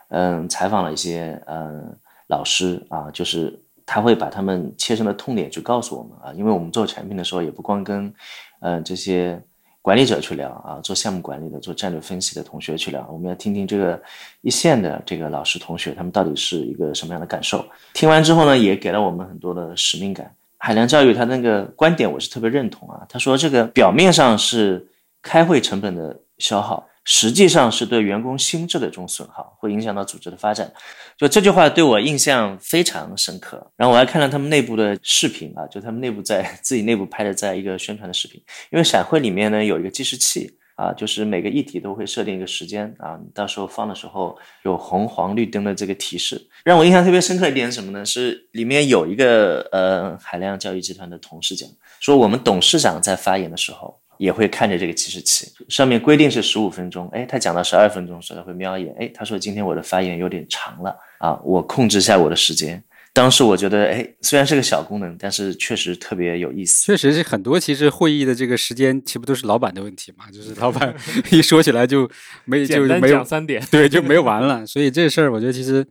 [0.09, 1.97] 嗯，采访了一些嗯
[2.27, 3.60] 老师啊，就是。
[3.85, 8.13] 他会把他们切身的痛点去告诉我们啊，因为我们做产品的时候也不光跟，
[8.59, 9.41] 呃这些
[9.81, 14.01] 管理者去聊啊，做项目管理的、做战略分析的同学去聊，我们要听听这个
[14.41, 17.65] 一线的这个老师同学他们到底是一个什么样的感受。
[17.93, 20.33] 听完之后呢，也给了我们很多的使命感。
[20.57, 24.87] 海量教育他那个观点我是特别认同啊，他说这个表面上是
[25.21, 26.87] 开会成本的消耗。
[27.03, 30.71] 实际上是对员工心智的这种损耗，会影响到组织的发展。
[31.17, 33.71] 就这句话对我印象非常深刻。
[33.75, 38.39] 然后我还看了他们内部的视频啊，就他们内部在自己内部拍的，在一个宣传的视频。
[38.71, 46.49] 因为闪会里面呢有一个计时器啊，就是每个议题都会设定一个时间啊，到时候放的时候有红黄绿灯的这个提示。
[46.63, 48.05] 让我印象特别深刻一点是什么呢？
[48.05, 51.67] 是里面有一个呃海量教育集团的同事讲，
[51.99, 54.00] 说我们董事长在发言的时候。
[54.21, 62.81] 也会看着这个计时器，上面规定是十五分钟，哎，他讲到十二分钟的时候，他会瞄一眼，哎，他说今天我的发言有点长了啊，我控制一下我的时间。
[63.13, 66.85] 当时我觉得，哎，虽然是个小功能，但是确实特别有意思。
[66.85, 70.25] 确实是很多，其实会议的这个时间，岂不都是老板的问题嘛？
[70.31, 70.95] 就是老板
[71.31, 72.07] 一说起来就
[72.45, 74.63] 没 就简单没有讲三点，对，就没完了。
[74.67, 75.83] 所以这事儿，我觉得其实，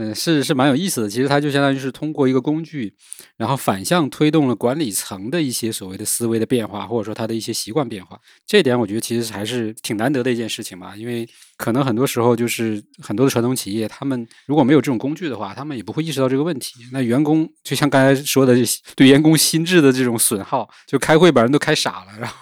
[0.00, 1.10] 嗯，是是蛮有意思的。
[1.10, 2.94] 其实它就相当于是通过一个工具，
[3.36, 8.18] 然后反向推动了管理层的一些所谓的思维的变化，或者说他的一些习惯变化。
[8.46, 10.96] 这点我觉得其实还是挺难得的一件事情吧。
[10.96, 11.28] 因为
[11.58, 16.76] 可能很多时候就是很多的传统企业，他们如果没有这种工具的话，他们也不会意识到这个问题。
[16.92, 18.56] 那员工就像刚才说的，
[18.96, 22.34] 对员工心智的这种损耗，就开会把人都开傻了，然后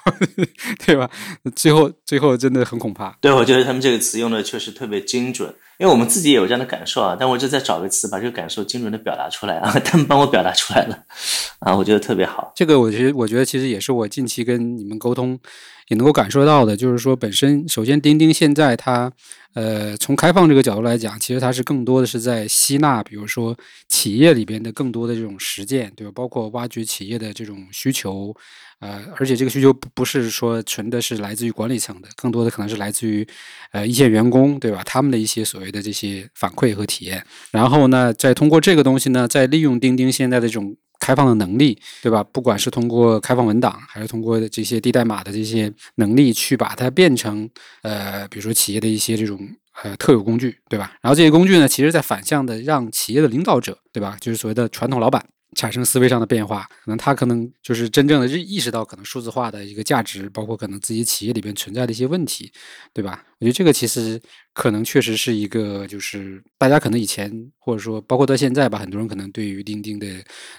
[0.86, 1.10] 对吧？
[1.56, 3.16] 最后最后真的很恐怕。
[3.20, 7.16] 对，我觉得他们这个词用的确实特别精准，因为我们自己也有这样的感受啊。
[7.18, 11.04] 但我就在找个词把这个感受精准的表达出来啊， 他们帮我表达出来了
[11.60, 12.52] 啊，我觉得特别好。
[12.54, 15.38] 这个我其实，我觉得其实也是我近期跟你们沟通
[15.88, 19.12] 也能够感受到的，就是说本身首先钉钉现在它
[19.54, 23.56] 呃从开放这个角度来讲，其实它是更多的是在吸纳，比如说
[23.88, 26.12] 企业里边的更多的这种实践，对吧？
[26.14, 28.34] 包括挖掘企业的这种需求。
[28.80, 33.26] 呃，而且这个需求不不是说纯的是来自于管理层的，更多的可能是来自于
[33.72, 34.82] 呃一线员工，对吧？
[34.84, 37.20] 他们的一些所谓的这些反馈和体验，
[37.50, 42.22] 然后呢，再通过这个东西呢，再利用钉钉现在的这种开放的能力，对吧？
[42.24, 47.48] 不管是通过开放文档，还是通过这些低代码的这些能力，去把它变成
[47.82, 49.38] 呃，比如说企业的一些这种
[49.82, 50.92] 呃特有工具，对吧？
[51.00, 54.16] 然后这些工具呢，其实在反向的让企业的领导者，对吧？
[54.20, 55.24] 就是所谓的传统老板。
[55.54, 62.52] 产生思维上的变化，可能他可能就是真正的意意识到可能数字化的一个价值，包括可能自己企业里边存在的一些问题，
[62.92, 63.24] 对吧？
[63.38, 64.20] 我觉得这个其实
[64.52, 70.06] 可能确实是一个，就是大家可能以前或者说包括到现在吧，很多人可能对于钉钉的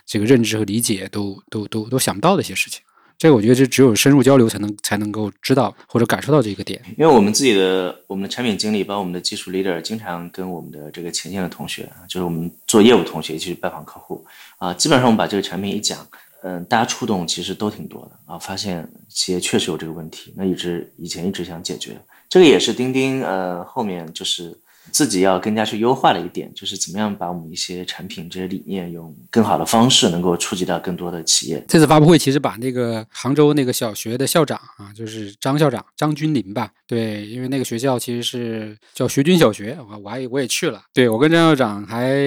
[0.06, 2.82] 这个认知和理解都都都都想不到的一些事情。
[3.20, 6.82] 这个我觉得这只有深入交流才能才能够知道或者感受到这个点。
[6.98, 14.26] 因为我们自己的我们的产品经理，包括我们的技术 leader，经常跟我们的这个前线的同学，就是我们做业务同学去拜访客户
[14.58, 16.08] 啊，基本上我们把这个产品一讲，
[16.44, 22.00] 嗯，大家触动其实都挺多的啊，发现企业确实有这个问题，那一直以前一直想解决，
[22.30, 24.58] 这个也是钉钉呃后面就是。
[24.92, 31.64] 自己要更加去优化的一点，就是怎么样把我们一些产品这些理念，用更好的方式能够触及到更多的企业。
[31.68, 42.18] 这次发布会其实把那个杭州那个小学的校长啊，就是张校长张君林吧，对，因为那个学校其实是叫学军小学，我我还我也去了，对我跟张校长还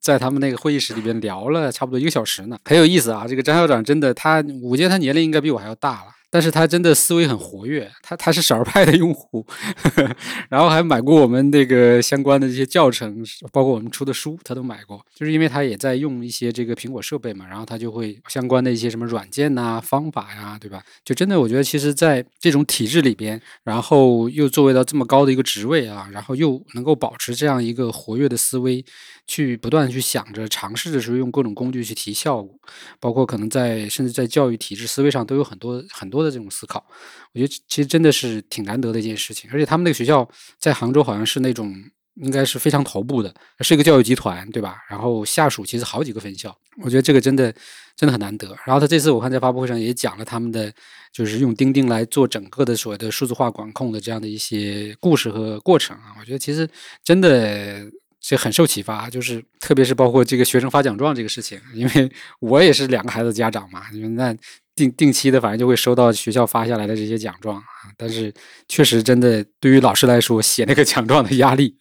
[0.00, 3.26] 在他们那个会议室里边聊了差不多一个小时呢，很有意思啊。
[3.28, 6.12] 这个张校长真的，他我觉得他年龄应该比我还要大了。
[6.34, 9.46] 但是他真的思维很活跃，他他是少儿派的用户，
[10.50, 15.00] 然后还买过我们那个相关的这些教程，包括我们出的书，他都买过。
[15.14, 20.82] 就是因为他也在用一些这个苹果设备嘛，然后他就会相关的一些什么软件呐、方法呀，对吧？
[21.04, 28.84] 就真的我觉得，其实在这种体制里边，然后又作为到这么高的一个职位啊，然后又能够保持这样一个活跃的思维，
[29.26, 32.58] 去不断去想着尝试的时候用各种工具去提效果，
[33.00, 36.84] 包括可能在甚至在教育体制思维上都有很多很多的这种思考。
[37.32, 41.74] 我觉得其实真的是挺难得的一件事情，而且他们那个学校在杭州好像是那种
[42.16, 44.76] 应该是非常头部的，是一个教育集团，对吧？
[44.88, 47.52] 然后下属其实好几个分校，我觉得这个真的
[47.96, 48.54] 真的很难得。
[48.66, 50.72] 然后他这次我看在发布会上也讲了他们的
[51.12, 56.68] 就是用钉钉来做整个的所谓的数字化管控的这样的一些故事和过程啊，我觉得其实
[57.02, 57.90] 真的。
[58.26, 62.10] 这很受启发，就是特别是包括这个学生发奖状这个事情，因为
[62.40, 63.82] 我也是两个孩子家长嘛，
[64.16, 64.34] 那
[64.74, 68.32] 定定期的反正就会收到学校发下来的这些奖状啊，但是
[68.66, 71.76] 确实真的对于老师来说，写那个奖状的压力、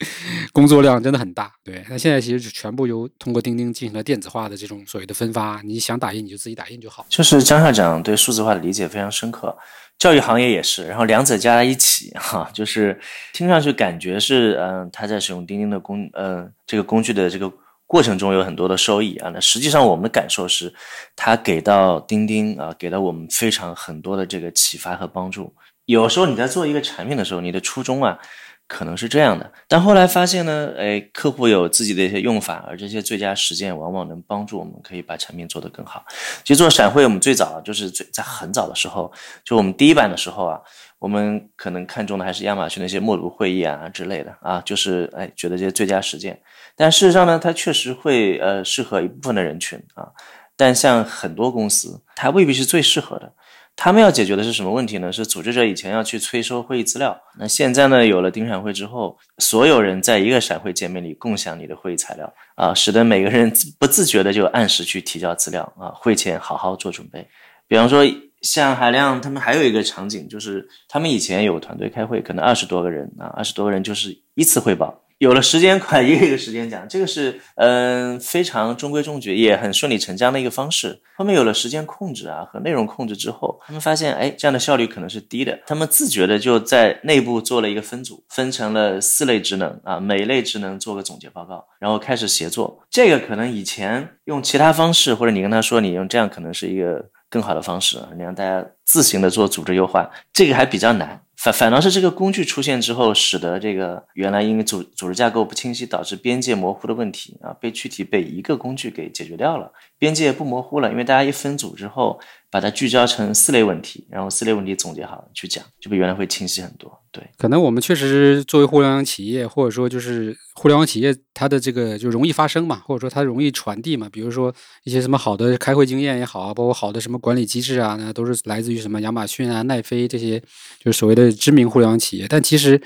[0.52, 1.50] 工作量真的很大。
[1.64, 7.06] 对，那现在其实全部由通过钉钉进行了电子化的这种所谓的分发，你想打印你就自己打印就好。
[7.08, 9.58] 就是张校长对数字化的理解非常深刻。
[10.04, 13.00] 教育行业也是，然后两者加在一起，哈，就是
[13.32, 17.50] 听上去感觉是，嗯，他在使用钉钉的工，呃，这个工具的这个
[17.88, 19.30] 过程中有很多的收益啊。
[19.34, 20.74] 那实际上我们的感受是，
[21.16, 25.54] 他给到钉钉啊，给了我们非常很多的这个启发和帮助。
[25.86, 28.20] 有时候你在做一个产品的时候，你的初衷啊。
[28.68, 36.04] 可能是这样的，但后来发现呢，哎，客户有自己的一些用法，而这些最佳实践往往能帮助我们可以把产品做得更好。
[36.44, 39.12] 其实做闪会，我们最早就是最在很早的时候，
[39.44, 40.60] 就我们第一版的时候啊，
[40.98, 46.42] 我们可能看中的还是亚马逊那些默读会议啊之类的啊，就是哎觉得这些最佳实践。
[46.76, 50.08] 但事实上呢，它确实会呃适合一部分的人群啊，
[50.56, 53.32] 但像很多公司，它未必是最适合的。
[53.76, 55.12] 他们要解决的是什么问题呢？
[55.12, 67.28] 是组织者以前要去催收会议资料，那现在呢，有了盯闪会之后，所有人在一个闪会界面里共享你的会议材料啊，使得每个人不自觉的就按时去提交资料啊，会前好好做准备。
[67.68, 68.06] 比方说，
[68.42, 75.03] 像海亮他们还有一个场景，就是他们以前有团队开会，可能二十多个人啊，二十多个人就是一次汇报。
[75.24, 81.02] 有了时间款， 一个一个时间讲，这个是嗯非常中规中矩，也很顺理成章的一个方式。
[81.16, 92.84] 后面有了时间控制啊和内容控制之后，他们发现哎这样的效率可能是低的，他们自觉的就在内部做了一个分组，分成了四类职能啊，每类职能做个总结报告，然后开始协作。
[92.90, 101.23] 这个可能以前用其他方式，或者你跟他说你用这样可能是一个更好的方式，你让大家自行的做组织优化，这个还比较难。
[101.44, 109.70] 反反倒是这个工具出现之后，使得这个原来因为组组织架构不清晰导致边界模糊的问题啊，被具体被一个工具给解决掉了，
[110.04, 112.20] 边界不模糊了，因为大家一分组之后。
[112.54, 116.88] 把它聚焦成四类问题，然后四类问题总结好去讲，就比原来会清晰很多。
[117.12, 124.08] 对，可能我们确实作为互联网企业，或者说就是互联网企业，它的这个就容易发生嘛，或者说它容易传递嘛。
[124.08, 130.40] 比如说一些什么好的开会经验也好啊，包括好的什么管理机制啊，那都是来自于什么亚马逊啊、奈飞这些，
[130.80, 132.28] 就是所谓的知名互联网企业。
[132.30, 132.80] 但其实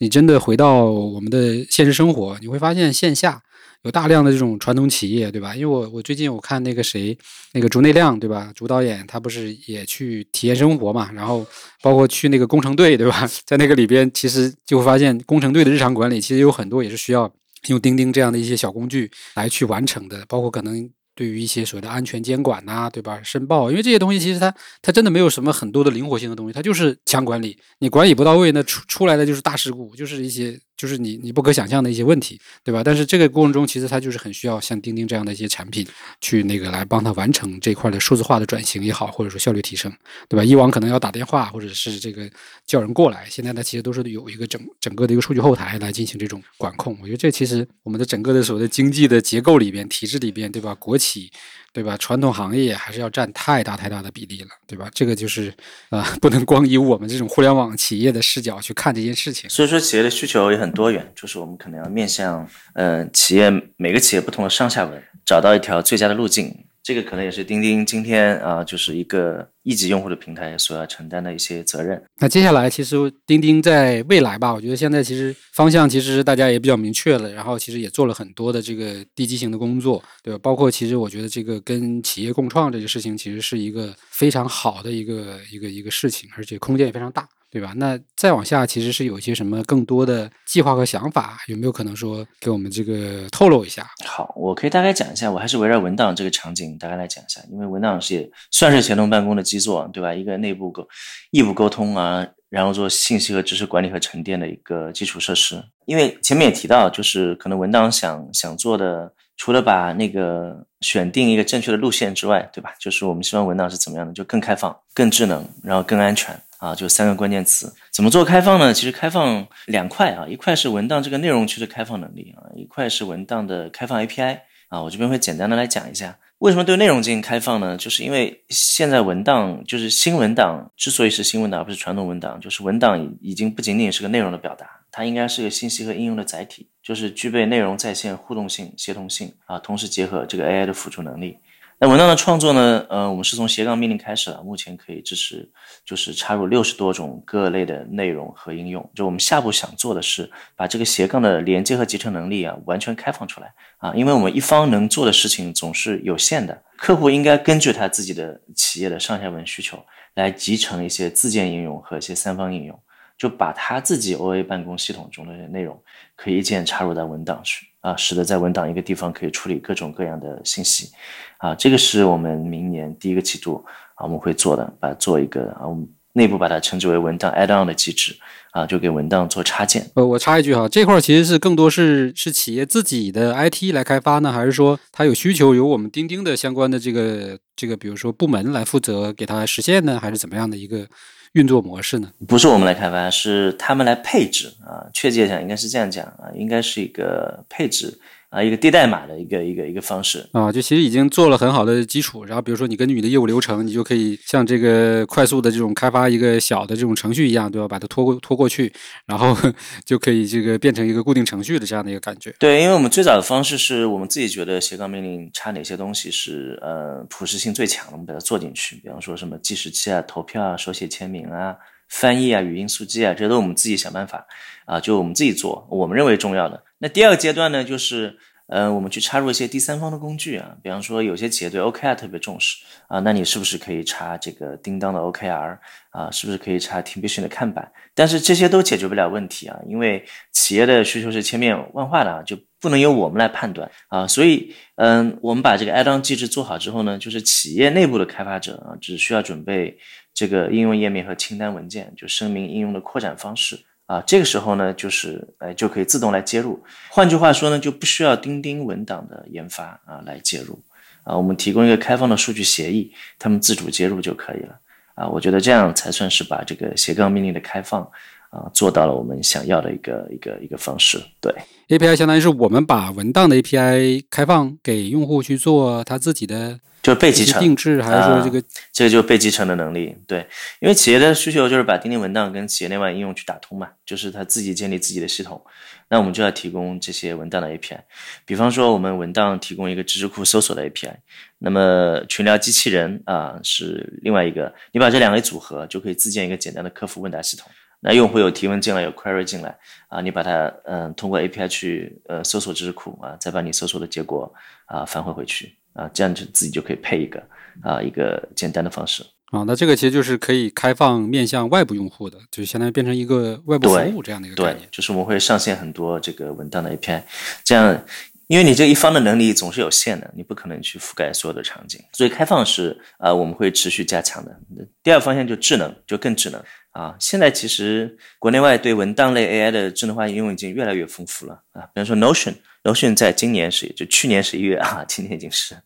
[0.00, 3.40] 你真的回到我们的现实生活，你会发现线下。
[3.82, 5.54] 有大量的这种传统企业，对吧？
[5.54, 7.16] 因为我我最近我看那个谁，
[7.52, 8.52] 那个竹内亮，对吧？
[8.54, 11.10] 竹导演他不是也去体验生活嘛？
[11.12, 11.44] 然后
[11.80, 13.28] 包括去那个工程队，对吧？
[13.44, 17.32] 在那个里边，其实就会发现工程队的日常管理其实有很多也是需要
[17.68, 20.88] 用钉钉这样的一些小工具来去完成的，包括可能。
[21.14, 23.20] 对于一些所谓的安全监管呐，对吧？
[23.22, 32.82] 申报，因为这些东西其实它它真的没有什么很多的灵活性的东西，它就是强管理，你管理不到位，那出出来的就是大事故，就是一些就是你你不可想象的一些问题，对吧？
[32.82, 35.86] 但是这个过程中，其实它就是很需要像钉钉这样的一些产品
[36.20, 39.92] 去那个来帮它完成这块的数字化的转型也好，或者说效率提升，
[40.28, 40.42] 对吧？
[40.44, 42.28] 以往可能要打电话或者是这个
[42.66, 46.96] 叫人过来，现在它其实都是有一个整整个的一个数据后台来进行这种管控。
[47.00, 50.74] 我觉得这其实我们的整个的所谓的经济的结构里边、体制里边，对吧？
[50.76, 51.30] 国企，
[51.72, 51.96] 对吧？
[51.96, 54.88] 传统行业还是要占太大太大的比例了，对吧？
[54.94, 55.52] 这个就是
[55.90, 59.50] 啊，不能光以我们这种互联网企业的视角去看这件事情。
[59.50, 66.64] 所以说，企业的需求也很多元，就是我们可能要面向嗯企业每个企业不同的上下文，找到一条最佳的路径。
[66.82, 72.02] 这个可能也是钉钉今天啊，就是一个一级用户的平台所要承担的一些责任。
[72.18, 80.40] 那接下来，其实钉钉在未来吧，我觉得现在其实方向其实大家也比较明确了，然后其实也做了很多的这个地基型的工作，对吧？
[80.42, 87.28] 包括其实我觉得这个跟企业共创这个事情，其实是一个非常好的一个一个一个事情，而且空间也非常大。
[87.52, 87.74] 对吧？
[87.76, 93.86] 那再往下，其实是有一些什么更多的计划和想法，有没有可能说给我们这个透露一下？
[94.06, 100.14] 好，我可以大概讲一下，我还是围绕文档这个场景大概来讲一下，因为文档是也算是协同办公的基座，对吧？
[100.14, 100.88] 一个内部沟
[101.30, 105.62] 异步沟通啊，然后做信息和知识管理和沉淀的一个基础设施。
[105.84, 109.12] 因为前面也提到，就是可能文档想想做的。
[109.38, 112.72] 除了把那个选定一个正确的路线之外，对吧？
[112.78, 117.74] 就是我们希望文档是怎么样的，就更开放、更智能，然后更安全啊，就三个关键词。
[117.92, 118.72] 怎么做开放呢？
[118.72, 124.38] 其实开放两块啊，一块是文档这个内容区的开放能力啊，一块是文档的开放 API
[124.68, 124.80] 啊。
[124.80, 127.76] 我这边会简单的来讲一下，为什么对内容进行开放呢？
[127.76, 134.64] 就是因为现在文档就是新文档，之所以是新文档而不是传统文档，就是文档已经不仅仅是个内容的表达。
[134.92, 141.38] 它应该是个信息和应用的载体，就是具备内容在线互动性、协同性啊，同时结合这个 AI 的辅助能力。
[141.82, 142.86] 那文档的创作呢？
[142.88, 145.50] 呃，我们是从斜杠命令开始了，目前可以支持，
[145.84, 148.88] 就是插入六十多种各类的内容和应用。
[148.94, 159.76] 就我们下步想做的是，把这个斜杠的连接和集成能力啊，完全开放出来啊，因为我们一方能做的事情总是有限的，客户应该根据他自己的企业的上下文需求
[160.14, 162.78] 来集成一些自建应用和一些三方应用。
[163.18, 165.80] 就把他自己 OA 办公系统中的内容
[166.16, 170.90] 可以一键插入到文档去啊，使得在文档一个地方可以处理各种各样的信息
[171.38, 173.62] 啊，这个是我们明年第一个季度
[173.96, 178.16] 啊我们会做的，把它做一个啊，我们内部把它称之为文档 add on 的机制
[178.52, 179.90] 啊，就给文档做插件。
[179.94, 190.86] 呃，我插一句哈，这块其实是更多是是企业自己的 IT 来开发呢，还是说它有需求由我们钉钉的相关的这个这个比如说部门来负责给它实现呢，还是怎么样的一个？
[191.32, 192.12] 运作模式呢？
[192.28, 194.86] 不是我们来开发，是他们来配置啊。
[194.92, 197.98] 确切讲，应该是这样讲啊，应该是一个配置。
[198.32, 202.24] 啊，一个低代码的一个一个一个方式啊，就其实已经做了很好的基础。
[202.24, 207.68] 然后比如说你根据你的业务流程，你就可以像这个快速的这种开发一个小的这种程序一样，对吧？
[207.68, 208.72] 把它拖过拖过去，
[209.04, 209.36] 然后
[209.84, 212.34] 就可以这个变成一个固定程序的这样的一个感觉。
[212.38, 218.76] 对，因为我们最早的方式是我们自己觉得斜杠命令差哪些东西是呃普适性最强的，我们把它做进去。
[218.76, 221.54] 比方说什么计时器啊、投票啊、手写签名啊、
[221.92, 224.26] 翻译啊、语音速记啊，这些都我们自己想办法
[224.64, 226.64] 啊，就我们自己做，我们认为重要的。
[226.78, 228.16] 那第二个阶段呢，就是，
[228.46, 235.58] 呃，我们去插入一些第三方的工具啊，比方说有些企业对 OKR 特别重视啊，那你是不是可以插这个叮当的 OKR
[235.90, 236.10] 啊？
[236.10, 237.70] 是不是可以插 Teamvision 的看板？
[237.94, 244.06] 但是这些都解决不了问题啊，因为企业的需求是千变万化的啊，就不能由我们来判断啊。
[244.06, 249.78] 所以，嗯，我们把这个 Add-on 机制做好之后呢，就是企业内部的开发者啊，只需要准备
[250.14, 253.58] 这个应用页面和清单文件，就声明应用的扩展方式。
[253.86, 256.62] 啊，这个时候呢，就是呃，就可以自动来接入。
[256.88, 260.58] 换句话说呢，就不需要钉钉文档的研发啊来接入。
[261.02, 264.58] 啊，我们提供一个开放的数据协议，他们自主接入就可以了。
[264.94, 267.82] 啊，我觉得这样才算是把这个斜杠命令的开放
[268.30, 270.98] 啊做到了我们想要的一个一个一个方式。
[271.20, 271.34] 对
[271.68, 276.60] ，API 相当于是我们把文档的 API 开放给用户去做他自己的。
[276.82, 279.96] 就是被集成定制，还是说这个这个就是被集成的能力？
[280.06, 280.26] 对，
[280.58, 285.40] 因为企业的需求就是把钉钉文档跟企业内外应用去打通嘛，就是他自己建立自己的系统，
[285.88, 287.78] 那我们就要提供这些文档的 API。
[288.26, 290.92] 比方说，我们文档提供一个知识库搜索的 API，
[291.38, 297.48] 那么群聊机器人啊是另外一个，你把这两个组合，就可以自建一个简单的客服问答系统。
[297.84, 299.56] 那用户有提问进来，有 query 进来
[299.88, 304.32] 啊，你把它嗯通过 API 去呃搜索知识库啊，再把你搜索的结果
[304.66, 305.56] 啊返回回去。
[305.74, 307.22] 啊，这样就自己就可以配一个
[307.62, 309.42] 啊，一个简单的方式啊。
[309.46, 314.68] 那这个其实就是可以开放面向外部用户的，就相当于变成一个外部服务这样的一个概念。
[314.70, 317.02] 就是我们会上线很多这个文档的 API，
[317.42, 317.84] 这样，
[318.26, 324.38] 因为你这一方的能力总是有限的，你不可能去覆盖所有的场景，所以开放是啊，我们会持续加强的。
[324.82, 326.42] 第二方向就智能，就更智能
[326.72, 326.94] 啊。
[327.00, 332.34] 现在其实国内外对文档类 AI 的智能化应用已经越来越丰富了啊，比方说 Notion。
[332.64, 335.56] Notion 在今年是就去年十一月啊，今年已经是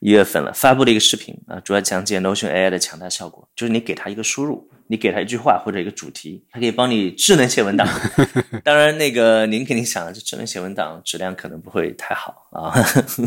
[0.00, 4.70] 一月份了，发布了一个视频啊，主要讲解 Notion AI 的强大效果，就是你给它一个输入。
[4.88, 7.86] 你给他一句话或者一个主题，他可以帮你智能写文档。
[8.64, 12.72] 当然，那个您肯定想，这智能写文档质量可能不会太好啊。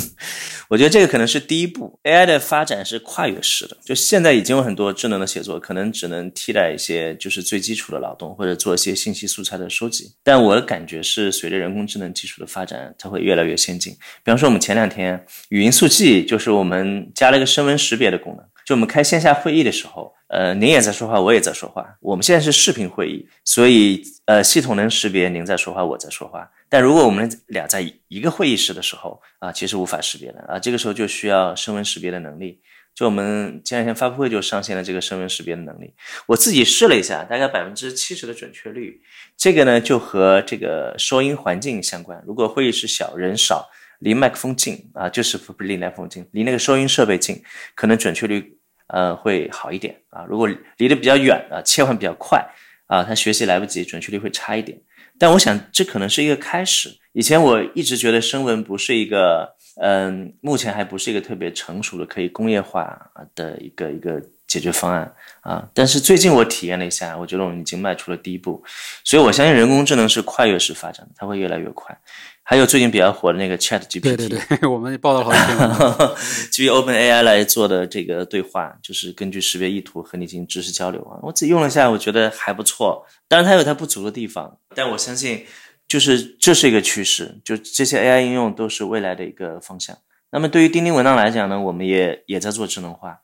[0.70, 2.00] 我觉得这个可能是第一步。
[2.04, 10.12] AI 的发展是跨越式的，就现在已经有很多智能的写作，可能只能替代一些就是最基础的劳动，或者做一些信息素材的收集。
[10.24, 13.94] 但我的感觉是，随着人工智能技术的发展，它会越来越先进。
[14.24, 18.46] 比方说，我们前两天语音速记，就是我们加了一个声纹识别的功能。
[18.66, 21.98] 就我们开线下会议的时候，呃，您也在说话，我也在说话。
[22.00, 26.50] 我们现在是视频会议，所以呃，系统能识别您在说话，我在说话。
[26.70, 32.62] 但如果我们俩在一个会议室的时候啊，其实无法识别的啊，这个时候就需要声纹识别的能力
[32.94, 35.94] 就我们前两天发布会就上线了这个声纹识别的能力，
[36.28, 39.02] 我自己试了一下，大概百分之七十的准确率。
[39.38, 42.22] 这个呢就和这个收音环境相关。
[42.28, 43.70] 如果会议室小、人少、
[44.02, 47.42] 离麦克风近啊，就是不离麦克风近，离那个收音设备近，
[47.74, 50.26] 可能准确率呃会好一点啊。
[50.28, 52.46] 如果离得比较远啊，切换比较快
[52.88, 54.78] 啊，他学习来不及，准确率会差一点。
[55.18, 56.90] 但我想这可能是一个开始。
[57.14, 59.56] 以前我一直觉得声纹不是一个。
[59.78, 64.22] 嗯，目前还不是一个特别成熟的可以工业化的一个一个
[64.52, 65.66] 解决方案啊。
[65.74, 68.62] 但是最近我体验了一下，我觉得我们已经迈出了第一步。
[69.06, 71.98] 所以我相信人工智能是跨越式发展的，它会越来越快。
[72.44, 76.10] 还有最近比较火的那个 Chat GPT，对对对， 我们报道好几天，
[76.52, 81.18] 基于 Open AI 来做的这个对话，就是根据识别意图和你进行知识交流啊。
[81.22, 83.06] 我自己用了一下，我觉得还不错。
[83.30, 85.46] 当然它有它不足的地方，但我相信。
[85.88, 89.98] 就是这是一个趋势，就这些 AI 应用都是未来的一个方向。
[90.30, 93.20] 那么对于钉钉文档来讲呢，我们也也在做智能化，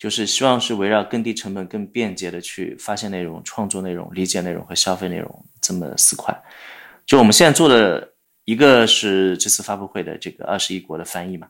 [0.00, 6.34] 就是希望是围绕更低成本、更便捷的去发现内容、创作内容、理解内容和消费内容这么四块。
[7.04, 8.12] 就我们现在做的
[8.46, 11.48] 一个是这次发布会的这个二十一国的翻译嘛，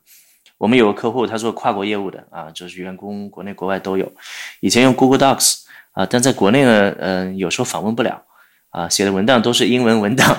[0.58, 4.12] 我们有个客户他做跨国业务的啊，就是员工国内国外都有，
[4.58, 5.60] 以前用 Google Docs
[5.92, 8.24] 啊，但在国内呢，嗯，有时候访问不了。
[8.70, 10.32] 啊，写的文档都是英文文档。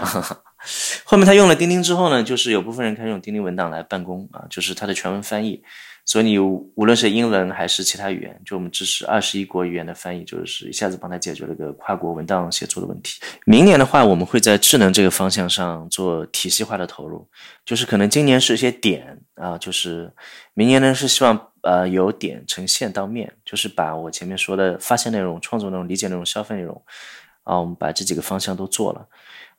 [1.04, 5.62] 后面他用了钉钉之后呢，就是有部分人开始用钉钉文档来办公啊，就是它的全文翻译。
[6.06, 13.22] 所以你无论是英文还是其他语言，就我们支持二十一国语言的翻译，就是一下子帮他解决了个跨国文档写作的问题。
[13.46, 17.28] 明年的话，我们会在智能这个方向上做体系化的投入，
[17.66, 20.12] 就是可能今年是一些点啊，就是
[20.54, 26.84] 明年呢是希望呃由点成线到面，就是把我前面说的发现内容、创作内容、理解内容、消费内容。
[27.44, 29.08] 啊，我们把这几个方向都做了。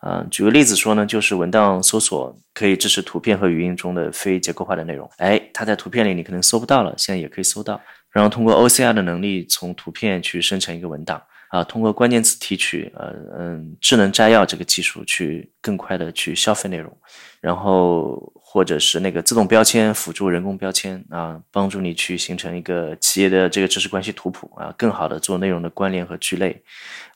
[0.04, 5.08] 嗯，举个例子说呢，就是文档搜索可以支持图片和语音中的非结构化的内容。
[5.18, 7.80] 哎，它在图片里你可能搜不到了，现在也可以搜到。
[8.10, 11.22] 然后通过 OCR 的能力，从图片去生成一个文档。
[11.50, 16.90] 啊，通过关键词提取，呃嗯，智能摘要这个技术去更快的去消费内容。
[17.42, 26.62] 然后或者是那个自动标签辅助人工标签啊，帮助你去形成一个企业的这个知识关系图谱啊，更好的做内容的关联和聚类。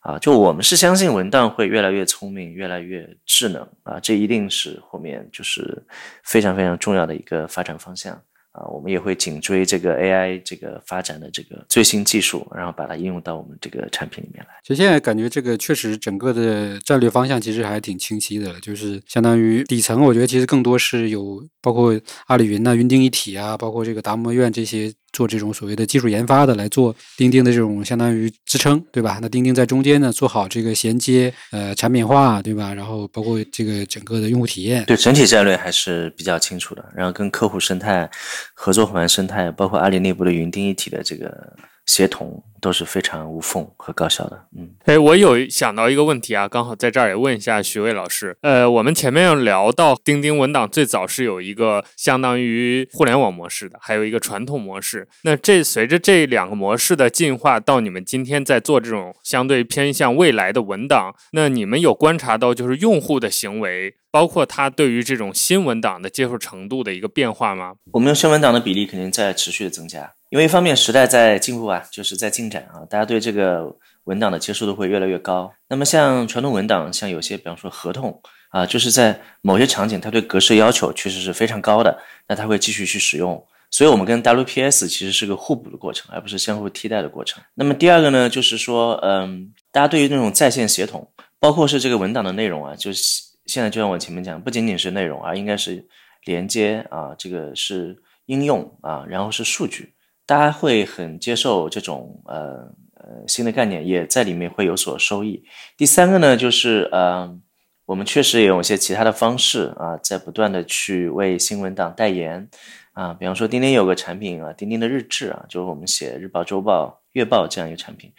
[0.01, 5.85] 啊，就我们是相信文档会越来越聪明，越来越智能啊，这一定是后面就是
[6.23, 8.19] 非常非常重要的一个发展方向
[8.57, 8.67] 啊。
[8.69, 14.55] 我们也会紧追这个 AI 这个发展的这个最新技术，然后把它应用到我们这个产品里面来。
[14.63, 24.93] 其实现在感觉这个确实整个的战略方向其实还挺清晰的，就是相当于底层，我觉得其实更多是有包括阿里云呐、云钉一体啊，包括这个达摩院这些。
[25.17, 29.19] 做这种所谓的技术研发的来做钉钉的这种相当于支撑，对吧？
[29.23, 32.75] 那钉钉在中间呢，做好这个衔接，呃，产品化，对吧？
[32.75, 36.85] 然后包括这个整个的用户体验，对整体战略还是比较清楚的。
[36.95, 38.11] 然后跟客户生态、
[38.53, 41.57] 合作伙伴生态，包括阿里内部的云钉一体的这个。
[41.87, 44.47] 协同都是非常无缝和高效的。
[44.57, 48.37] 嗯，哎，我有想到一个问题啊，刚好在这儿也问一下徐巍老师。
[48.43, 55.07] 呃，我们前面有聊到钉钉文档最早是有一个相当于互联网模式的，还有一个传统模式。
[55.23, 67.75] 那这随着这两个模式的进化，到你们今天在做这种相对偏向未来的文档，那你们有观察到就是用户的行为，包括他对于这种新文档的接受程度的一个变化吗？
[67.93, 70.15] 我们用新文档的比例肯定在持续的增加。
[70.31, 75.53] 因为一方面时代在进步啊，就是在进展啊，大家对这个文档的接受度会越来越高。
[75.69, 78.21] 那么像传统文档，像有些比方说合同
[78.51, 81.99] 啊，就是在某些场景，它对格式要求确实是非常高的，
[82.29, 83.45] 那它会继续去使用。
[83.69, 87.43] 所以，我们跟 WPS 其实是个互补的过程，而不是相互替代的过程。
[87.55, 91.07] 那么第二个呢，就是说，嗯，大家对于那种在线协同，
[91.41, 95.85] 包括是这个文档的内容啊，就是现在就像我前面讲，不仅仅是内容啊，应该是
[96.25, 97.97] 连接啊，这个是
[98.27, 99.93] 应用啊，然后是数据。
[100.27, 105.45] 大家会很接受这种呃呃新的概念，也在里面会有所收益。
[105.77, 107.39] 第三个呢，就是呃，
[107.85, 112.49] 我们确实也有一些其他的方式啊，在不断的去为新闻档代言
[112.93, 118.13] 啊，比方说钉钉有个产品啊，钉钉的日志啊，就是我们写日报、周报、月报这样一个产品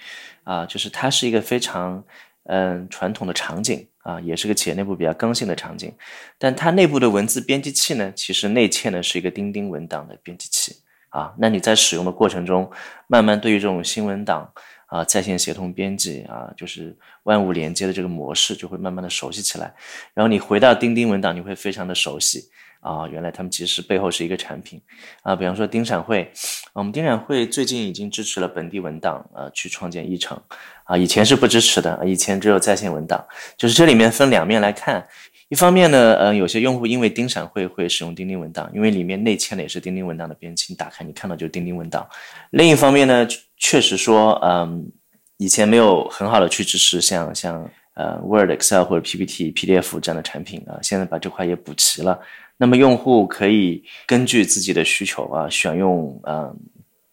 [0.46, 2.02] 啊，就是它是一个非常
[2.46, 5.94] 嗯传统的场景啊，也是个企业内部比较刚性的场景，
[6.38, 10.74] 但它内部的文字编辑器呢，其实内嵌的是一个钉钉文档的编辑器。
[11.10, 12.70] 啊，那你在使用的过程中，
[13.08, 14.52] 慢慢对于这种新闻档
[14.88, 19.74] 啊，在线协同编辑啊，就是万物连接的这个模式，就会慢慢的熟悉起来。
[20.14, 22.50] 然后你回到钉钉文档，你会非常的熟悉
[22.80, 24.82] 啊，原来他们其实背后是一个产品
[25.24, 25.36] 啊。
[25.36, 26.32] 比方说丁闪会，
[26.74, 30.40] 我们丁闪会最近已经支持了本地文档啊，去创建议程
[30.84, 33.26] 啊，以前是不支持的，以前只有在线文档。
[33.58, 35.08] 就是这里面分两面来看，
[35.50, 42.06] 一方面呢，呃，有些用户因为钉闪会会使用钉钉文档，因为里面内嵌的也是钉钉文档的编辑，你打开你看到就是钉钉文档。
[42.50, 43.26] 另一方面呢，
[43.56, 44.92] 确实说，嗯，
[45.38, 52.20] 以前没有很好的去支持像像呃 Word、Excel 或者 PPT、PDF 这样的产品啊，现在把这块也补齐了。
[52.58, 56.54] 那么用户可以根据自己的需求啊，选用嗯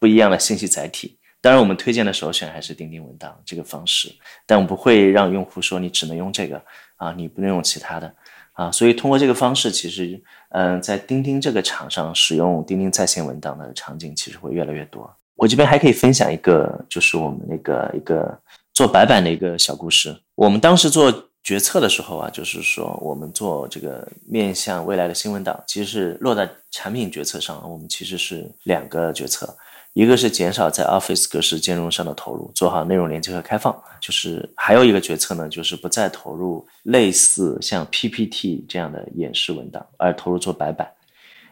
[0.00, 1.16] 不一样的信息载体。
[1.40, 4.10] 当然，我们推荐的首选还是钉钉文档这个方式，
[4.46, 6.60] 但我不会让用户说你只能用这个
[6.96, 8.14] 啊，你不能用其他的
[8.54, 8.72] 啊。
[8.72, 15.08] 所以通过这个方式，其实嗯，在钉钉这个厂上使用钉钉在线文档的场景其实会越来越多。
[15.36, 18.38] 我这边还可以分享一个，就是我们那个一个
[18.72, 20.16] 做白板的一个小故事。
[20.34, 29.54] 我们当时做决策的时候啊，就是说我们做这个面向未来的新文档，其实是落在产品决策上，我们其实是两个决策。
[29.94, 33.74] 一个是减少在 Office 格式兼容上的投入，做好内容连接和开放。
[34.00, 40.90] 就是还有一个决策呢，就是不再投入类似像 PPT 这样的演示文档，而投入做白板。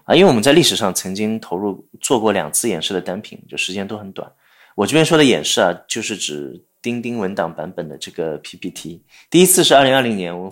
[0.05, 4.31] 啊，因为我们在历史上曾经投入做过两次演示的单品，就时间都很短。
[4.75, 9.01] 我这边说的演示啊，就是指钉钉文档版本的这个 PPT。
[9.31, 10.51] 第一次是二零二零年，我们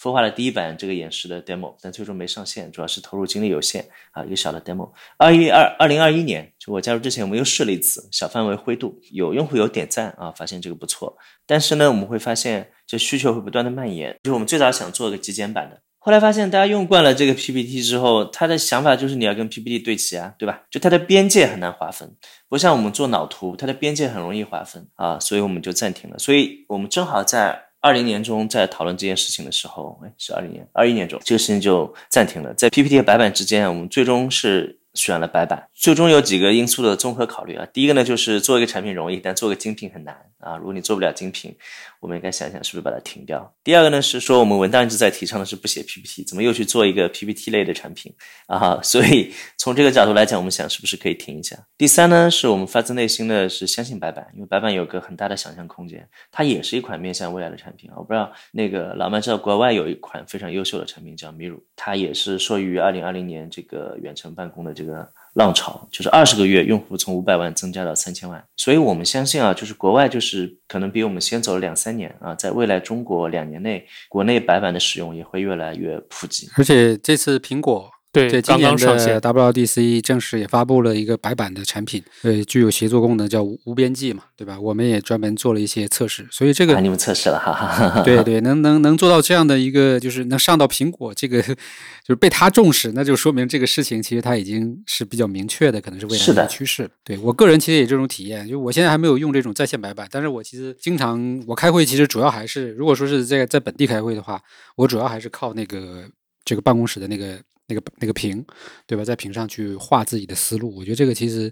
[0.00, 4.90] 孵化了第一版这个演示的 demo，但最终没上线，主要是投入精力有限啊，一个小的 demo。
[5.18, 11.18] 二一二二零二一年，就我加入之前，我们又试了一次小范围灰度，有用户有点赞啊，发现这个不错。
[11.44, 14.16] 但是呢，我们会发现这需求会不断的蔓延。
[14.22, 20.62] 就是我们最早想做个极简版的，后来发现大家用惯了这个 PPT 之后，他的想法就是你要跟 PPT 对齐啊，对吧？
[20.70, 22.16] 就它的边界很难划分，
[22.48, 26.18] 不像我们做脑图，它的边界很容易划分啊，所以我们就暂停了。
[26.18, 27.66] 所以我们正好在。
[27.80, 32.52] 二零年中在讨论这件事情的时候，哎，是二零年、二一年中，这个事情就暂停了。
[32.54, 34.79] 在 PPT 和白板之间，我们最终是。
[35.00, 37.66] 选了白板，最终有几个因素的综合考虑啊。
[37.72, 40.58] 第一个呢，就是做一个产品容易，但做个精品很难啊。
[40.58, 41.56] 如果你做不了精品，
[42.00, 43.50] 我们应该想想是不是把它停掉。
[43.64, 48.12] 第二个呢，是说我们文档一直在提倡的是不写 PPT，怎么又去做一个 PPT 类的产品
[48.46, 48.78] 啊？
[48.82, 51.56] 所以从这个角度来讲，我们想是不是可以停一下。
[51.78, 57.94] 第三呢，是我们发自内心的是相信白板，因为白板有个很大的想象空间，它也是一款面向未来的产品啊。
[57.96, 64.74] 我不知道那个老麦知道国外有一款非常优秀的产品叫 Miru，它也是受于二零二零年这个远程办公的。
[64.80, 64.89] 这个
[65.34, 77.90] 浪潮就是二十个月，用户从五百万增加到三千万，所以我们相信啊，就是国外就是可能比我们先走了两三年啊，在未来中国两年内，国内白板的使用也会越来越普及，而且这次苹果。
[78.12, 84.58] 对，今年的 WDC 正式也发布了一个白板的产品，呃，具有协作功能，叫无边际嘛，对吧？
[84.58, 91.54] 我们也专门做了一些测试，所以这个你们测试了哈，对对，能能能做到这样的一个，就是能上到苹果这个，就
[92.08, 96.90] 是被他重视，那就说明这个事情其实它已经是比较明确的，可能是未来的趋势。
[97.04, 104.40] 对我个人其实也这种体验，就我现在还没有用这种在线白板，但是我其实经常我开会，其实主要还是如果说是在在本地开会的话，
[104.76, 106.06] 我主要还是靠那个
[106.44, 107.38] 这个办公室的那个。
[107.70, 108.44] 那个那个屏，
[108.86, 109.04] 对吧？
[109.04, 111.50] 在屏上去画自己的思路，我觉得这个其实，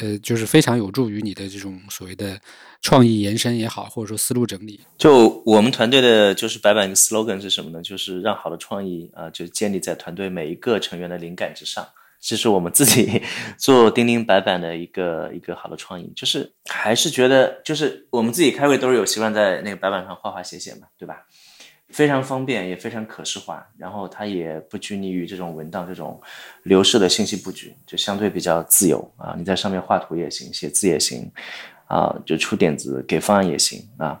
[0.00, 2.40] 呃，就是非常有助于你的这种所谓的
[2.80, 4.80] 创意延伸也好，或者说思路整理。
[4.96, 7.82] 就我们团队的就是白板一个 slogan 是什么呢？
[7.82, 11.86] 就是让好的创意啊，就建立在团队每一个成员的灵感之上。
[12.22, 13.22] 这是我们自己
[13.56, 21.26] 做钉钉白板的一个一个好的创意，就是还是觉得，就是我们自己开会都是有习惯在那个白板上画画写写嘛，对吧？
[21.92, 26.20] 非常方便，也非常可视化，然后它也不拘泥于这种文档这种
[26.62, 29.34] 流式的信息布局，就相对比较自由啊。
[29.36, 31.30] 你在上面画图也行，写字也行，
[31.86, 34.20] 啊，就出点子给方案也行啊。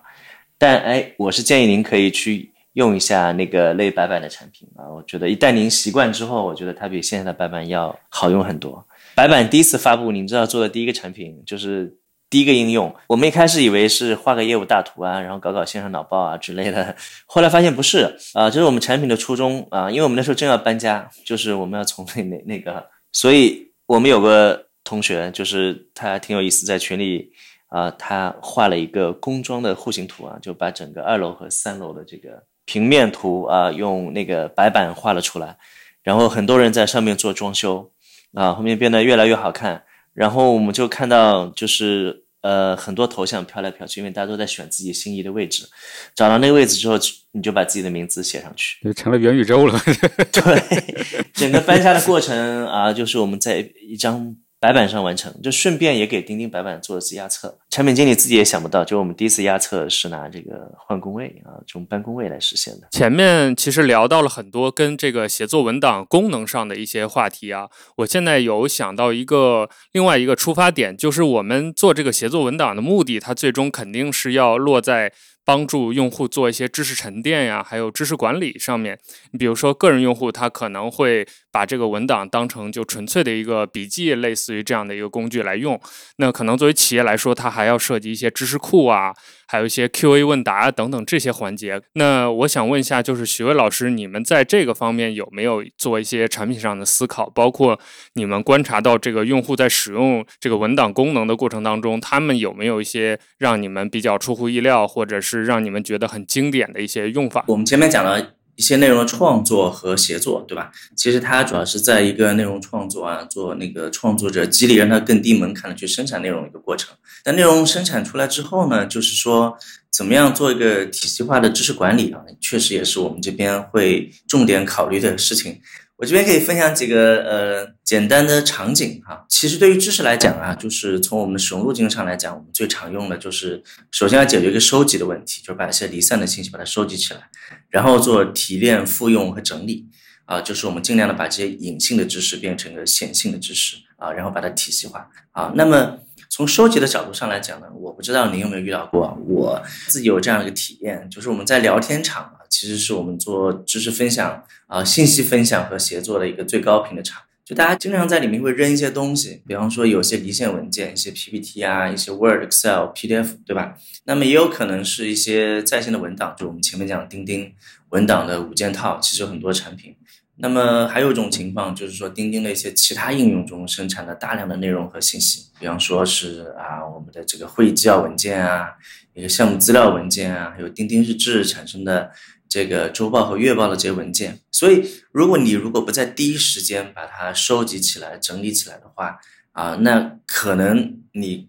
[0.58, 4.84] 但哎，我是建议您可以去用一下那个类白板的产品啊。
[4.90, 8.86] 我觉得一旦您习惯之后，我觉得它比现在的白板要好用很多。
[9.14, 11.96] 白板第一次发布，您知道做的第一个产品就是。
[12.30, 16.94] 第一个应用，我们一开始以为是画个业务大图啊，然后搞搞线上脑报啊之类的，
[17.26, 27.32] 后来发现不是啊，这是我们产品的初衷啊，因为我们那时候正要搬家，就是我们要从那那那个，所以我们有个同学，就是他挺有意思，在群里
[27.66, 35.56] 啊，他画了一个工装的户型图啊，就把整个二楼和三楼的这个平面图啊，用那个白板画了出来，
[36.04, 37.90] 然后很多人在上面做装修
[38.34, 39.82] 啊，后面变得越来越好看。
[40.14, 45.68] 然后我们就看到，就是呃很多头像飘来飘去，因为大家都在选自己心仪的位置。
[46.14, 46.98] 找到那个位置之后，
[47.32, 49.80] 你就把自己的名字写上去，就成了元宇宙了。
[50.32, 54.36] 对，整个搬家的过程啊，就是我们在一张。
[54.60, 57.58] 白板上完成，就顺便也给钉钉白板做了次压测。
[57.70, 62.86] 产品经理自己也想不到，就我们第一次压测是拿这个换工位啊，这种搬工位来实现的。
[62.90, 75.12] 前面其实聊到了很多跟这个写作文档功能上的一些话题啊，我现在有想到一个另外一个出发点，就是我们做这个写作文档的目的，它最终肯定是要落在。
[75.50, 78.96] 帮助用户做一些知识沉淀呀，还有知识管理上面。
[79.32, 85.80] 你比如说个人用户，他可能会把这个文档当成就纯粹的一个笔记，类似于这样的一个工具来用。
[86.18, 89.12] 那可能作为企业来说，它还要涉及一些知识库啊。
[89.50, 91.82] 还有一些 Q&A 问答等等这些环节。
[91.94, 97.28] 那我想问一下，就是许巍老师，你们在这个方面有没有做一些产品上的思考？
[97.28, 97.80] 包括
[98.14, 107.44] 你们观察到这个用户在使用这个文档功能的过程当中，他们有没有一些让你们比较出乎意料，或者是让你们觉得很经典的一些用法？
[107.48, 108.34] 我们前面讲了。
[108.60, 110.70] 一些内容的创作和协作，对吧？
[110.94, 116.94] 其实它主要是在一个内容创作啊，做那个创作者激励，让它更低门槛的去生产内容的一个过程。
[117.24, 119.56] 但内容生产出来之后呢，就是说
[119.90, 125.58] 怎么样做一个体系化的知识管理啊，确实也是我们这边会重点考虑的事情。
[126.00, 129.26] 我这边可以分享几个呃简单的场景哈。
[129.28, 137.20] 其实对于知识来讲啊，就是从我们的使用路径上来讲，我们最常用的就是首先要解决一个收集的问题，就是把一些离散的信息把它收集起来，
[137.68, 139.84] 然后做提炼、复用和整理
[140.24, 145.52] 啊，就是我们尽量的把这些隐性的知识变成一个显性的知识啊，然后把它体系化啊。
[145.54, 145.98] 那么
[146.30, 152.38] 从收集的角度上来讲呢，我不知道您有没有遇到过，我自己有这样一个体验，就是我们在聊天场啊。
[152.48, 157.22] 其实是我们做知识分享啊、信息分享和协作的一个最高频的场。
[157.44, 163.76] 就大家经常在里面会扔一些东西，比方说有些离线文件、一些 PPT 啊、一些 Word、Excel、PDF，对吧？
[164.04, 167.52] 那么也有可能是一些在线的文档，就我们前面讲钉钉
[167.88, 169.96] 文档的五件套，其实有很多产品。
[170.40, 178.70] 那么还有一种情况，就是说钉钉的一些其他应用中生产的大量的内容和信息，比方说是啊我们的这个会议纪要文件啊，
[179.14, 182.10] 一个项目资料文件啊，还有钉钉日志产生的。
[182.52, 189.20] 这个周报和月报的这些文件，所以如果你如果不在第一时间把它收集起来、整理起来的话，
[189.52, 191.48] 啊，那可能你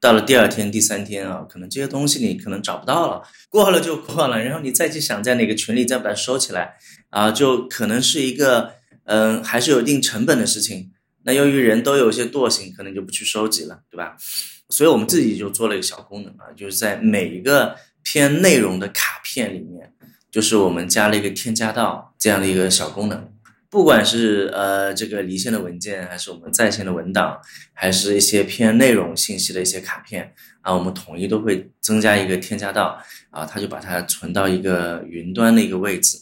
[0.00, 6.74] 到了第二天、第三天啊，可能这些东西你可能找不到了，过了就过了，然后你再去想在哪个群里再把它收起来，
[7.12, 8.72] 啊，就可能是一个
[9.04, 10.90] 嗯，还是有一定成本的事情。
[11.24, 14.16] 那由于人都有一些惰性，可能就不去收集了，对吧？
[14.70, 19.92] 所以我们自己就做了一个小功能啊，就是在每一个偏内容的卡片里面。
[20.30, 23.30] 就是我们加了一个添加到这样的一个小功能，
[23.68, 27.38] 不管是呃这个离线的文件，还是我们在线的文档，
[27.74, 30.32] 还是一些偏内容信息的一些卡片
[30.62, 32.98] 啊，我们统一都会增加一个添加到
[33.28, 36.16] 啊，它就把它存到一个云端的一个位置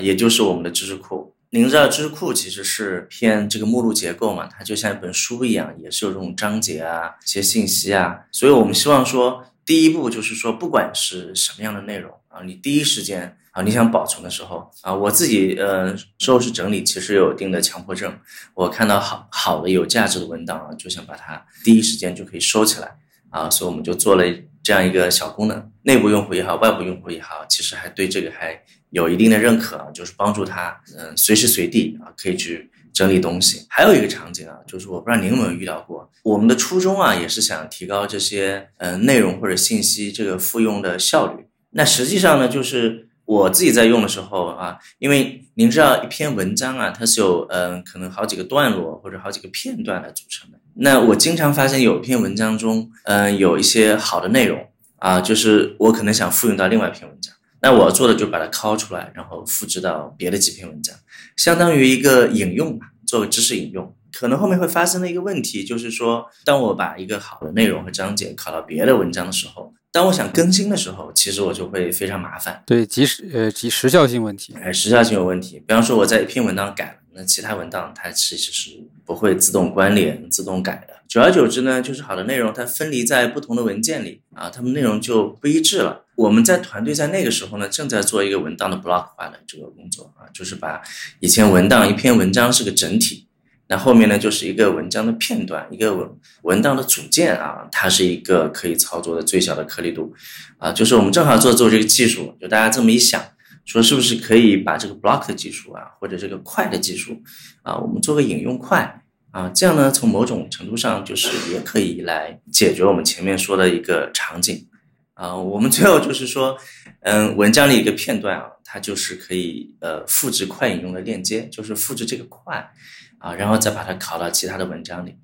[0.00, 1.34] 也就是我们的知识库。
[1.50, 13.36] 您知道知识库其实是偏这个目录结构嘛，它就像一本书一样，也是有这种章节啊、一些信息啊，所以我们希望说，第一步就是说，不管是什么样的内容啊，你第一时间。
[13.56, 18.14] 啊，你想保存的时候啊，我自己呃收拾整理其实有一定的强迫症。
[18.52, 22.98] 我看到好好的有价值的文档啊，就想把它第一时间就可以收起来
[23.30, 24.24] 啊，所以我们就做了
[24.62, 25.72] 这样一个小功能。
[25.84, 33.66] 内部用户也好，外部用户也好，其实还对这个还有一定的认可，就是帮助他嗯随时随地啊可以去整理东西。
[33.68, 41.46] 还有一个场景啊，就是我不知道您有没有遇到过，我们的初衷啊也是想提高这些嗯内容或者信息这个复用的效率。
[41.70, 43.04] 那实际上呢，就是。
[43.26, 50.58] 我自己在用的时候啊，因为您知道一篇文章啊，它是有嗯可能好几个段落或者好几个片段来组成的。
[50.76, 54.64] 那我经常发现有一篇文章中，嗯有一些好的内容
[54.98, 60.94] 啊，就是我可能想复用到另外一篇文章，那我要做的就把它拷出来，然后复制到别的几篇文章，
[61.36, 63.94] 相当于一个引用吧，作为知识引用。
[64.12, 69.74] 可能后面会发生的一个问题就是说，当我把一个好的内容和章节拷到别的文章的时候。
[69.92, 72.62] 当我想更新的时候，其实我就会非常麻烦。
[72.66, 75.58] 对，及时呃，及时效性问题，哎，时效性有问题。
[75.66, 78.72] 比方说我在一篇文章改了，那其他文档它其实是
[79.06, 80.94] 不会自动关联、自动改的。
[81.08, 86.04] 久而久之呢，就是好的内容它分离在不同的文件里啊，它们内容就不一致了。
[86.16, 90.82] 我们在团队在那个时候呢，正在做一个文档的 block 化的这个工作啊，就是把
[91.20, 93.28] 以前文档一篇文章是个整体。
[93.68, 96.08] 那后面呢，就是一个文章的片段，一个文
[96.42, 100.14] 文档的组件啊，它是一个可以操作的最小的颗粒度，
[100.58, 103.20] 啊，就是我们正好做做这个技术，就大家这么一想，
[103.64, 107.20] 说是不是可以把这个 block 的技术啊，或者这个快的技术
[107.62, 109.02] 啊，我们做个引用快
[109.36, 114.66] 啊，这样呢，从某种程度上就是也可以来解决我们前面说的一个场景
[115.12, 116.56] 啊，我们最后就是说，
[117.00, 122.70] 嗯，文章的一个片段啊，它就是可以呃复制快引用的链接，就是复制这个快。
[123.18, 125.16] 啊，然后再把它拷到其他的文章里，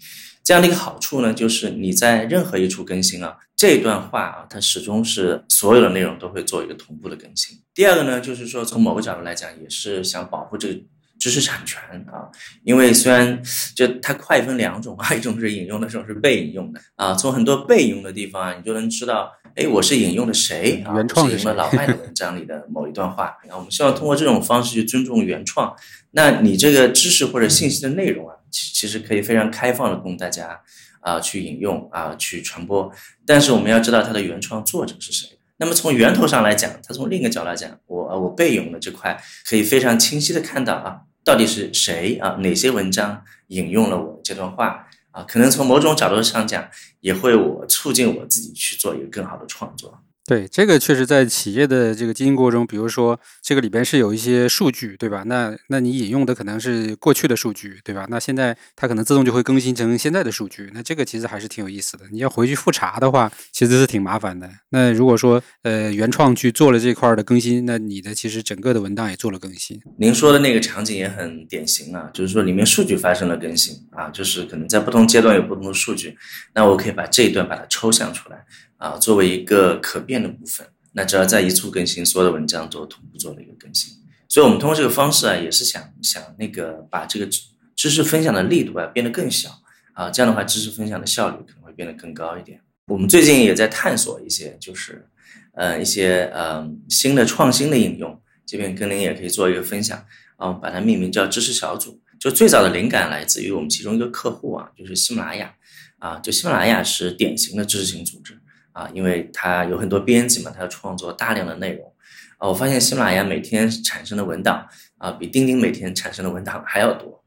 [0.42, 7.58] 这样的一个好处呢，就是你在任何一处更新啊，这段话啊，它始终是所有的内容都会做一个同步的更新。
[7.74, 10.80] 第二个呢，就是说从某个角度来讲，也是想保护这个
[11.22, 12.26] 知识产权啊，
[12.64, 13.40] 因为虽然
[13.76, 17.14] 就它快分两种啊， 一种是引用的，一种是被引用的啊。
[17.14, 20.92] 从很多被引用的地方啊，你就能知道哎，我是引用的谁啊？
[20.96, 23.36] 原创是引了老外的文章里的某一段话。
[23.44, 25.72] 然后我们希望通过这种方式去尊重原创。
[26.10, 30.60] 那你这个知识或者信息的内容啊，其其实可以非常开放的供大家
[31.02, 32.90] 啊去引用啊去传播。
[33.24, 35.38] 但是我们要知道它的原创作者是谁。
[35.58, 44.88] 那么从源头上来讲，它从另一个角度来讲，我我被引用的这块可以非常清晰的看到啊，到底是谁啊，哪些文章引用了我这段话。
[45.12, 46.70] 啊，可能从某种角度上讲，
[47.00, 50.02] 也会我促进我自己去做一个更好的创作。
[50.24, 55.24] 对，这个确实在企业的这个经营过程中，比如说这个里边是有一些数据，对吧？
[55.26, 58.06] 那那你引用的可能是过去的数据，对吧？
[58.08, 62.04] 那现在它可能自动就会更新成现在的数据，那这个其实还是挺有意思的。
[62.12, 64.48] 你要回去复查的话，其实是挺麻烦的。
[64.70, 69.80] 那如果说呃原创去做了这块的更新，那你的其实整个的文档也做了更新。
[69.98, 76.16] 您说的那个场景也很典型啊，就是说里面数据发生了更新啊，就是可能在不同阶段有不同的数据，
[76.54, 78.44] 那我可以把这一段把它抽象出来。
[78.82, 83.92] 啊，作为一个可变的部分，那只要在一处更新，所有的文章都同步做了一个更新。
[84.28, 87.28] 所以，我们通过这个方式啊，也是想想那个把这个
[87.76, 89.50] 知识分享的力度啊变得更小
[89.92, 92.60] 啊，这样的话，知识分享的效率可能会变得更高一点。
[92.88, 95.06] 我们最近也在探索一些，就是
[95.54, 100.04] 呃一些呃新的创新的应用，这边跟您也可以做一个分享
[100.36, 102.00] 啊，把它命名叫知识小组。
[102.18, 105.54] 就最早的灵感来自于我们其中一个客户啊，就是喜马拉雅
[106.00, 108.38] 啊，就喜马拉雅是典型的知识型组织。
[108.72, 111.92] 啊，因为它有很多编辑嘛，它要创作大量的内容。
[112.38, 114.66] 啊，我发现喜马拉雅每天产生的文档
[114.98, 117.21] 啊，比钉钉每天产生的文档还要多。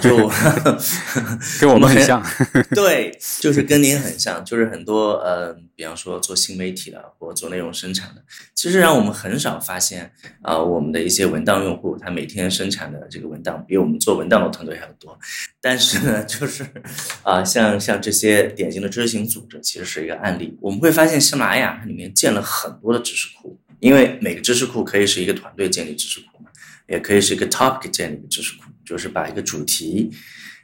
[0.00, 0.30] 就
[1.60, 2.22] 跟我们很像，
[2.74, 8.22] 对，就是跟您很像， 就是很多呃，比方说做新媒体的或做内容生产的，
[8.54, 10.12] 其实让我们很少发现
[10.42, 15.18] 啊，我们的一些文档用户，他每天生产的这个文档比我们做文档的团队还要多。
[15.60, 16.64] 但是呢，就是
[17.22, 20.56] 啊，像像这些典型的知识型组织，其实是一个案例。
[20.60, 26.50] 我们会发现喜马拉雅里面建了很多的知识库，因为每个知识库可以是一个团队建立知识库嘛，
[26.88, 28.64] 也可以是一个 topic 建立的知识库。
[28.84, 30.10] 就是把一个主题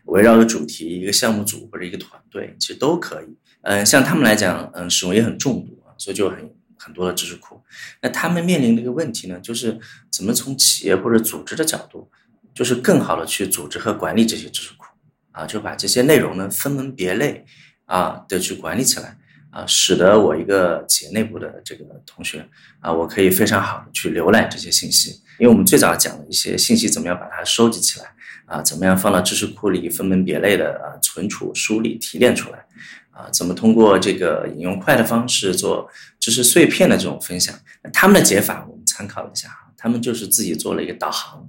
[0.06, 3.36] 围绕着主题，一个项目组或者一个团队，其实都可以。
[3.62, 7.60] 嗯，像他们来讲，嗯，使用也很重度啊，所以就很很多的知识库。
[8.00, 9.78] 那他们面临的一个问题呢，就是
[10.10, 12.10] 怎么从企业或者组织的角度，
[12.54, 14.86] 就是更好的去组织和管理这些知识库
[15.32, 17.44] 啊，就把这些内容呢分门别类
[17.84, 19.18] 啊的去管理起来
[19.50, 22.48] 啊，使得我一个企业内部的这个同学
[22.80, 25.20] 啊，我可以非常好的去浏览这些信息。
[25.38, 28.06] 因为我们最早讲的一些信息怎么样把它收集起来
[28.46, 32.66] 啊，怎么样放到知识库里分门别类的啊存储、梳理、提炼出来
[33.10, 37.54] 啊，怎么通过这个引用快的方式做知识碎片的这种分享？
[37.92, 41.48] 他们的解法我们参考了一下，他们就是自己做了一个导航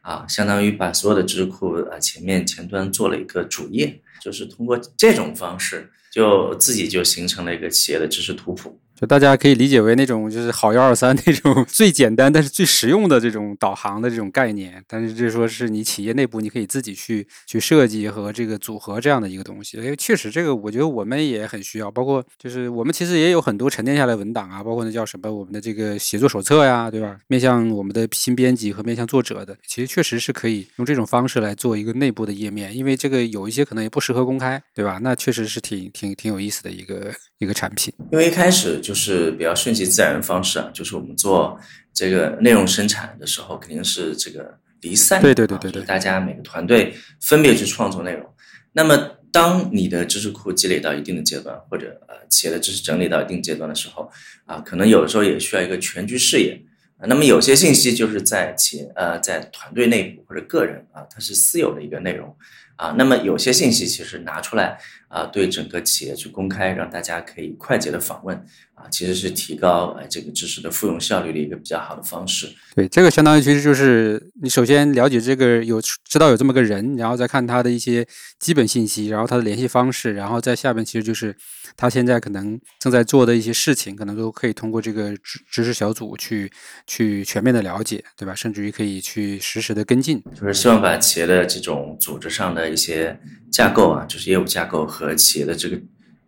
[0.00, 8.80] 啊，相当于把所有的知识库啊前面前端做了一个主页，就是通过这种方式，就自己就形成了一个企业的知识图谱。
[8.98, 27.18] 就大家可以理解为那种就是好幺二三那种 最简单但是最实用的这种导航的这种概念，但是就说是你企业内部你可以自己去去设计和这个组合这样的一个东西，因为确实这个我觉得我们也很需要，包括就是我们其实也有很多沉淀下来文档啊，包括那叫什么我们的这个写作手册呀，对吧？
[27.26, 34.98] 面向我们的新编辑和面向作者的，其实确实是可以用这种方式来做一个内部的页面，因为这个有一些可能也不适合公开，对吧？
[35.02, 38.80] 那确实是挺挺挺有意思的一个一个产品，因为一开始。
[38.80, 41.58] 就是比较顺其自然的方式啊，就是我们做
[41.92, 48.24] 这个内容生产的时候，肯定是这个离散，对对对对对，大家每个团队分别去创作内容。
[48.72, 48.96] 那么，
[49.32, 54.08] 当你的知识库积累到一定的阶段，或者呃企业的知识整理到一定阶段的时候，
[54.44, 56.62] 啊，可能有的时候也需要一个全局视野。
[57.08, 62.34] 那么有些信息就是在企业呃在团队内部或者个人啊，它是私有的一个内容。
[62.76, 64.78] 啊，那么有些信息其实拿出来
[65.08, 68.44] 啊，对整个企业去公开，让大家可以快捷的访问
[68.76, 72.48] 啊，其实是提高哎这个知识的复用效率的一个比较好的方式。
[72.76, 78.06] 对，这个相当于其实就是你首先了解这个有知道有这么个人，然后再看他的一些
[78.38, 81.34] 基本信息，然后他的联系方式，然后在下面其实就是
[81.76, 86.52] 他现在可能正在做的一些事情，可能都可以通过这个知知识小组去
[86.86, 88.34] 去全面的了解，对吧？
[88.34, 90.22] 甚至于可以去实时的跟进。
[90.38, 92.66] 就是希望把企业的这种组织上的。
[92.66, 93.18] 一些
[93.50, 95.80] 架构啊，就是业务架构和企业的这个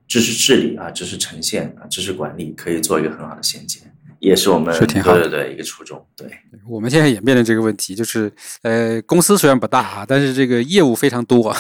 [0.09, 3.81] 知识治理啊、知识呈现啊、知识管理，可以做一个很好的衔接。
[4.21, 6.05] 也是我们是挺好的对对对一个初衷。
[6.17, 6.29] 对，
[6.69, 8.31] 我们现在也面临这个问题，就是
[8.63, 11.55] 呃，公司虽然不大啊，但是这个业务非常多，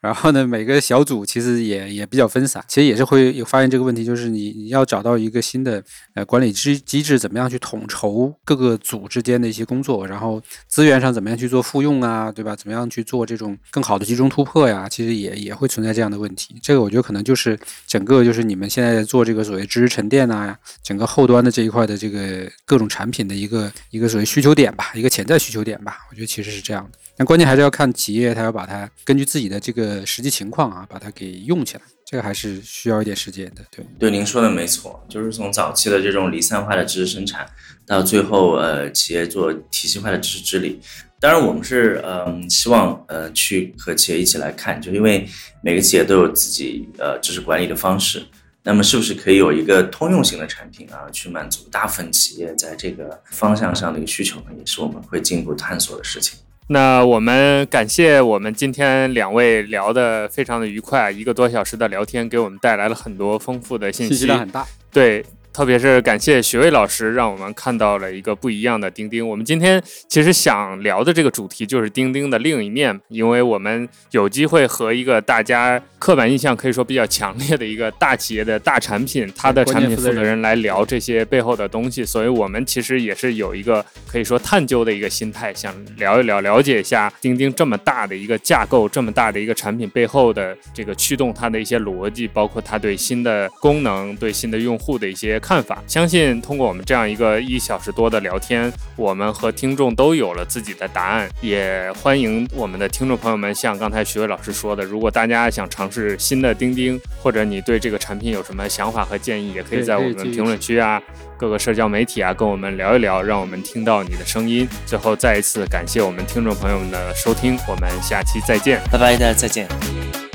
[0.00, 5.82] 然后呢，每个小组其实也也比较分散，其实也是会有发现这个问题，就是你你要找到一个新的
[6.14, 12.54] 呃管理机机制，怎么样去统筹各个组之间的一些工作，然后资源上怎么样去做复用啊，对吧？
[12.54, 14.88] 怎么样去做这种更好的集中突破呀？
[14.88, 16.54] 其实也也会存在这样的问题。
[16.62, 26.98] 这个我觉得可能就是整个就是你们现在做这个所谓知识沉淀啊，整个后端的这一块的这个各种产品的一个一个所谓需求点吧，一个潜在需求点吧，我觉得其实是这样的。
[27.16, 33.64] 但关键还是要看企业，它要把它根据自己的这个实际情况啊，把它给用起来，这个还是需要一点时间的。
[33.70, 37.46] 对，对，您说的没错，就是从早期的这种离散化的知识生产，
[37.86, 40.78] 到最后呃企业做体系化的知识治理。
[41.18, 45.26] 当然，我们是嗯希望呃去和企业一起来看，就因为
[45.62, 48.22] 每个企业都有自己呃知识管理的方式，
[48.66, 54.46] 那么是不是可以有一个通用型的产品啊，去满足大部分企业在这个方向上的一个需求呢？
[54.58, 56.36] 也是我们会进一步探索的事情。
[56.66, 64.66] 那我们感谢我们今天两位聊得非常的愉快，一个多小时的聊天给我们带来了很多丰富的信息，信息量很大。
[64.90, 65.24] 对，
[65.56, 69.26] 特别是感谢徐巍老师，让我们看到了一个不一样的钉钉。
[69.26, 95.80] 我们今天其实想聊的这个主题就是钉钉的另一面，因为我们有机会和一个大家刻板印象可以说比较强烈的一个大企业的大产品，它的产品负责人来聊这些背后的东西，所以我们其实也是有一个可以说探究的一个心态，想聊一聊，了解一下钉钉这么大的一个架构，这么大的一个产品背后的这个驱动它的一些逻辑，包括它对新的功能、对新的用户的一些看法。
[95.86, 101.28] 相信通过我们这样一个一小时多的聊天，我们和听众都有了自己的答案。
[101.40, 111.00] 也欢迎我们的听众朋友们，像刚才徐伟老师说的，如果大家想尝试新的钉钉，或者你对这个产品有什么想法和建议，也可以在我们评论区啊、
[111.36, 114.66] 各个社交媒体啊跟我们聊一聊，让我们听到你的声音。
[114.84, 118.80] 最后再一次感谢我们听众朋友们的收听，我们下期再见。
[118.90, 120.25] 拜拜，大家再见。